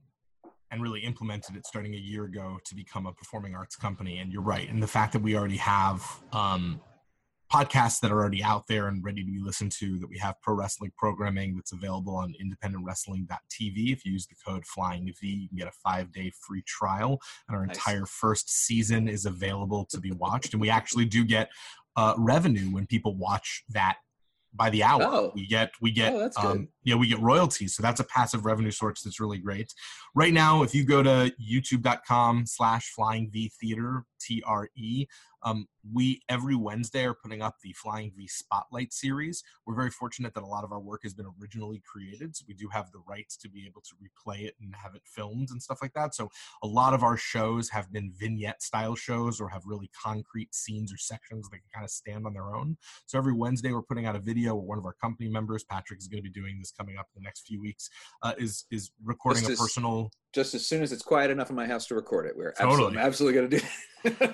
and 0.72 0.82
really 0.82 1.02
implemented 1.02 1.56
it 1.56 1.66
starting 1.68 1.94
a 1.94 1.98
year 1.98 2.26
ago 2.26 2.58
to 2.66 2.76
become 2.76 3.06
a 3.06 3.14
performing 3.14 3.54
arts 3.54 3.76
company. 3.76 4.18
And 4.18 4.34
you're 4.34 4.42
right, 4.42 4.68
and 4.68 4.82
the 4.82 4.88
fact 4.88 5.14
that 5.14 5.22
we 5.22 5.38
already 5.38 5.58
have 5.58 6.04
um, 6.34 6.82
podcasts 7.52 8.00
that 8.00 8.12
are 8.12 8.20
already 8.20 8.44
out 8.44 8.66
there 8.68 8.88
and 8.88 9.04
ready 9.04 9.24
to 9.24 9.32
be 9.32 9.40
listened 9.40 9.72
to 9.72 10.00
that 10.00 10.10
we 10.10 10.18
have 10.18 10.36
pro 10.42 10.56
wrestling 10.56 10.92
programming 10.98 11.56
that's 11.56 11.74
available 11.74 12.16
on 12.16 12.34
independentwrestling.tv 12.42 13.94
if 13.94 14.06
you 14.06 14.14
use 14.14 14.26
the 14.26 14.36
code 14.46 14.66
flying 14.66 15.06
v 15.22 15.28
you 15.28 15.48
can 15.48 15.58
get 15.58 15.68
a 15.68 15.72
five 15.84 16.12
day 16.12 16.32
free 16.42 16.64
trial 16.66 17.20
and 17.48 17.56
our 17.56 17.66
nice. 17.66 17.76
entire 17.76 18.06
first 18.06 18.50
season 18.50 19.08
is 19.08 19.26
available 19.26 19.86
to 19.86 20.00
be 20.00 20.12
watched 20.12 20.54
and 20.54 20.62
we 20.62 20.70
actually 20.70 21.06
do 21.06 21.24
get 21.24 21.50
uh, 21.98 22.14
revenue 22.18 22.74
when 22.74 22.86
people 22.86 23.16
watch 23.16 23.64
that 23.70 23.98
by 24.56 24.70
the 24.70 24.84
hour. 24.84 25.04
Oh. 25.04 25.32
We 25.36 25.46
get 25.48 25.72
we 25.82 25.92
get 25.92 26.14
oh, 26.14 26.30
um, 26.38 26.70
yeah 26.84 26.96
we 26.96 27.08
get 27.08 27.20
royalties, 27.20 27.76
so 27.76 27.84
that's 27.84 28.00
a 28.00 28.06
passive 28.06 28.46
revenue 28.46 28.72
source 28.72 29.02
that's 29.02 29.20
really 29.20 29.38
great. 29.38 29.74
Right 30.16 30.34
now, 30.34 30.64
if 30.64 30.74
you 30.74 30.86
go 30.86 31.04
to 31.04 31.32
YouTube.com 31.42 32.46
slash 32.46 32.92
Flying 32.96 33.30
V 33.32 33.52
Theater 33.60 34.06
T 34.20 34.42
R 34.46 34.70
E, 34.76 35.08
um, 35.46 35.68
we 35.94 36.22
every 36.28 36.56
Wednesday 36.56 37.06
are 37.06 37.14
putting 37.14 37.42
up 37.42 37.58
the 37.64 37.72
Flying 37.74 38.12
V 38.18 38.28
Spotlight 38.28 38.92
series. 38.92 39.44
We're 39.66 39.76
very 39.76 39.92
fortunate 39.92 40.34
that 40.34 40.44
a 40.44 40.48
lot 40.48 40.64
of 40.64 40.72
our 40.72 40.80
work 40.80 41.02
has 41.04 41.14
been 41.14 41.28
originally 41.40 41.82
created, 41.86 42.36
so 42.36 42.46
we 42.48 42.56
do 42.56 42.68
have 42.70 42.92
the 42.92 43.02
rights 43.08 43.38
to 43.38 43.50
be 43.50 43.66
able 43.68 43.82
to 43.82 43.94
replay 43.96 44.42
it 44.46 44.56
and 44.60 44.74
have 44.76 44.96
it 44.96 45.04
filmed 45.06 45.52
and 45.52 45.62
stuff 45.62 45.80
like 45.82 45.94
that. 45.94 46.16
So 46.16 46.30
a 46.64 46.68
lot 46.68 46.96
of 46.96 47.04
our 47.04 47.16
shows 47.16 47.70
have 47.70 47.94
been 47.94 48.12
vignette 48.18 48.64
style 48.64 48.96
shows 48.96 49.40
or 49.40 49.48
have 49.50 49.62
really 49.66 49.90
concrete 50.04 50.54
scenes 50.56 50.92
or 50.92 50.98
sections 50.98 51.48
that 51.50 51.58
can 51.58 51.70
kind 51.74 51.86
of 51.86 51.92
stand 51.92 52.26
on 52.26 52.34
their 52.34 52.56
own. 52.56 52.78
So 53.06 53.20
every 53.20 53.34
Wednesday 53.34 53.72
we're 53.72 53.84
putting 53.84 54.08
out 54.08 54.16
a 54.16 54.20
video. 54.20 54.56
Where 54.56 54.66
One 54.66 54.78
of 54.80 54.86
our 54.86 54.94
company 54.94 55.30
members, 55.30 55.64
Patrick, 55.64 56.00
is 56.00 56.08
going 56.08 56.24
to 56.24 56.30
be 56.30 56.34
doing 56.34 56.58
this 56.60 56.72
coming 56.72 56.98
up 56.98 57.08
in 57.16 57.22
the 57.22 57.26
next 57.26 57.46
few 57.46 57.62
weeks. 57.62 57.90
Uh, 58.24 58.34
is 58.40 58.66
is 58.72 58.92
recording 59.04 59.46
a 59.46 59.50
personal 59.56 60.10
just 60.36 60.54
as 60.54 60.68
soon 60.68 60.84
as 60.84 60.92
it's 60.92 61.02
quiet 61.02 61.32
enough 61.32 61.50
in 61.50 61.56
my 61.56 61.66
house 61.66 61.88
to 61.88 61.96
record 61.96 62.28
it. 62.28 62.36
We're 62.36 62.52
totally. 62.52 62.98
absolutely, 62.98 63.00
absolutely 63.00 63.40
going 63.40 63.50
to 63.50 63.58
do 63.58 63.66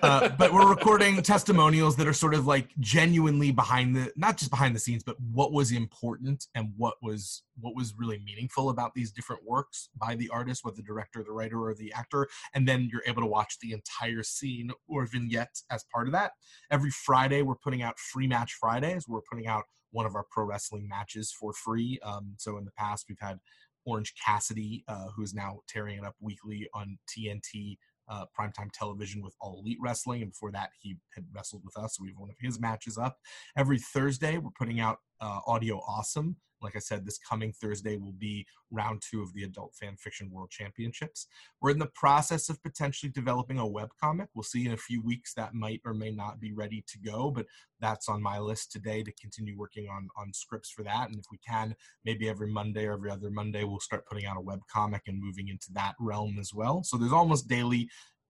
uh, 0.01 0.29
but 0.37 0.53
we're 0.53 0.67
recording 0.67 1.21
testimonials 1.21 1.95
that 1.95 2.07
are 2.07 2.13
sort 2.13 2.33
of 2.33 2.47
like 2.47 2.69
genuinely 2.79 3.51
behind 3.51 3.95
the, 3.95 4.11
not 4.15 4.37
just 4.37 4.51
behind 4.51 4.75
the 4.75 4.79
scenes, 4.79 5.03
but 5.03 5.15
what 5.31 5.51
was 5.51 5.71
important 5.71 6.47
and 6.55 6.73
what 6.77 6.95
was 7.01 7.43
what 7.59 7.75
was 7.75 7.93
really 7.97 8.19
meaningful 8.25 8.69
about 8.69 8.93
these 8.95 9.11
different 9.11 9.43
works 9.45 9.89
by 9.95 10.15
the 10.15 10.29
artist, 10.29 10.65
whether 10.65 10.77
the 10.77 10.81
director, 10.81 11.23
the 11.23 11.31
writer, 11.31 11.61
or 11.63 11.75
the 11.75 11.93
actor. 11.93 12.27
And 12.55 12.67
then 12.67 12.89
you're 12.91 13.03
able 13.05 13.21
to 13.21 13.27
watch 13.27 13.59
the 13.61 13.73
entire 13.73 14.23
scene 14.23 14.71
or 14.87 15.05
vignette 15.05 15.61
as 15.69 15.85
part 15.93 16.07
of 16.07 16.13
that. 16.13 16.31
Every 16.71 16.89
Friday, 16.89 17.41
we're 17.41 17.55
putting 17.55 17.83
out 17.83 17.99
free 17.99 18.27
match 18.27 18.57
Fridays. 18.59 19.07
We're 19.07 19.21
putting 19.29 19.47
out 19.47 19.65
one 19.91 20.05
of 20.05 20.15
our 20.15 20.25
pro 20.31 20.45
wrestling 20.45 20.87
matches 20.87 21.31
for 21.37 21.53
free. 21.53 21.99
Um, 22.03 22.33
so 22.37 22.57
in 22.57 22.65
the 22.65 22.71
past, 22.71 23.05
we've 23.09 23.19
had 23.19 23.39
Orange 23.85 24.13
Cassidy, 24.23 24.83
uh, 24.87 25.07
who 25.15 25.23
is 25.23 25.33
now 25.33 25.59
tearing 25.67 25.97
it 25.97 26.05
up 26.05 26.15
weekly 26.19 26.67
on 26.73 26.97
TNT 27.09 27.77
uh, 28.07 28.25
primetime 28.37 28.69
television 28.73 29.21
with 29.21 29.35
All 29.39 29.59
Elite 29.61 29.77
Wrestling. 29.81 30.21
And 30.21 30.31
before 30.31 30.51
that, 30.51 30.71
he 30.79 30.97
had 31.15 31.25
wrestled 31.33 31.63
with 31.63 31.77
us. 31.77 31.95
So 31.95 32.03
we 32.03 32.09
have 32.09 32.17
one 32.17 32.29
of 32.29 32.35
his 32.39 32.59
matches 32.59 32.97
up. 32.97 33.17
Every 33.55 33.79
Thursday, 33.79 34.37
we're 34.37 34.51
putting 34.57 34.79
out 34.79 34.97
uh, 35.21 35.39
Audio 35.47 35.81
Awesome. 35.87 36.35
Like 36.61 36.75
I 36.75 36.79
said, 36.79 37.05
this 37.05 37.17
coming 37.17 37.53
Thursday 37.53 37.97
will 37.97 38.13
be 38.13 38.45
round 38.69 39.01
two 39.01 39.21
of 39.21 39.33
the 39.33 39.43
Adult 39.43 39.73
Fan 39.75 39.95
Fiction 39.97 40.29
World 40.31 40.51
Championships. 40.51 41.27
We're 41.59 41.71
in 41.71 41.79
the 41.79 41.89
process 41.95 42.49
of 42.49 42.61
potentially 42.61 43.11
developing 43.11 43.57
a 43.57 43.65
web 43.65 43.89
comic. 43.99 44.29
We'll 44.35 44.43
see 44.43 44.65
in 44.65 44.73
a 44.73 44.77
few 44.77 45.01
weeks 45.01 45.33
that 45.33 45.53
might 45.53 45.81
or 45.85 45.93
may 45.93 46.11
not 46.11 46.39
be 46.39 46.53
ready 46.53 46.83
to 46.87 46.99
go, 46.99 47.31
but 47.31 47.47
that's 47.79 48.07
on 48.07 48.21
my 48.21 48.37
list 48.37 48.71
today 48.71 49.01
to 49.03 49.11
continue 49.19 49.57
working 49.57 49.87
on 49.89 50.07
on 50.17 50.33
scripts 50.33 50.69
for 50.69 50.83
that. 50.83 51.09
And 51.09 51.17
if 51.17 51.25
we 51.31 51.39
can, 51.39 51.75
maybe 52.05 52.29
every 52.29 52.51
Monday 52.51 52.85
or 52.85 52.93
every 52.93 53.09
other 53.09 53.31
Monday, 53.31 53.63
we'll 53.63 53.79
start 53.79 54.05
putting 54.07 54.25
out 54.25 54.37
a 54.37 54.41
web 54.41 54.59
comic 54.71 55.03
and 55.07 55.19
moving 55.19 55.47
into 55.47 55.73
that 55.73 55.95
realm 55.99 56.37
as 56.39 56.53
well. 56.53 56.83
So 56.83 56.97
there's 56.97 57.11
almost 57.11 57.47
daily 57.47 57.89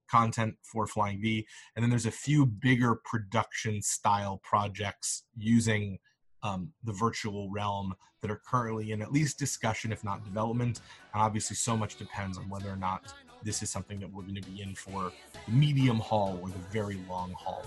content 0.10 0.56
for 0.63 0.88
Flying 0.88 1.21
V, 1.21 1.45
and 1.75 1.84
then 1.84 1.89
there's 1.89 2.06
a 2.06 2.12
few 2.12 2.45
bigger 2.45 2.95
production 3.06 3.82
style 3.82 4.41
projects 4.43 5.23
using 5.38 5.99
um, 6.43 6.71
the 6.84 6.93
virtual 6.93 7.49
realm 7.49 7.93
that 8.21 8.30
are 8.32 8.41
currently 8.47 8.91
in 8.91 9.01
at 9.01 9.12
least 9.12 9.39
discussion, 9.39 9.91
if 9.91 10.04
not 10.04 10.23
development. 10.23 10.82
And 11.13 11.21
obviously, 11.21 11.56
so 11.56 11.75
much 11.75 11.95
depends 11.95 12.38
on 12.38 12.49
whether 12.49 12.69
or 12.69 12.75
not 12.75 13.13
this 13.43 13.63
is 13.63 13.69
something 13.69 13.99
that 13.99 14.12
we're 14.12 14.21
going 14.23 14.36
to 14.36 14.49
be 14.49 14.62
in 14.62 14.75
for 14.75 15.12
the 15.45 15.51
medium 15.51 15.99
haul 15.99 16.39
or 16.41 16.49
the 16.49 16.60
very 16.71 16.99
long 17.10 17.34
haul. 17.34 17.65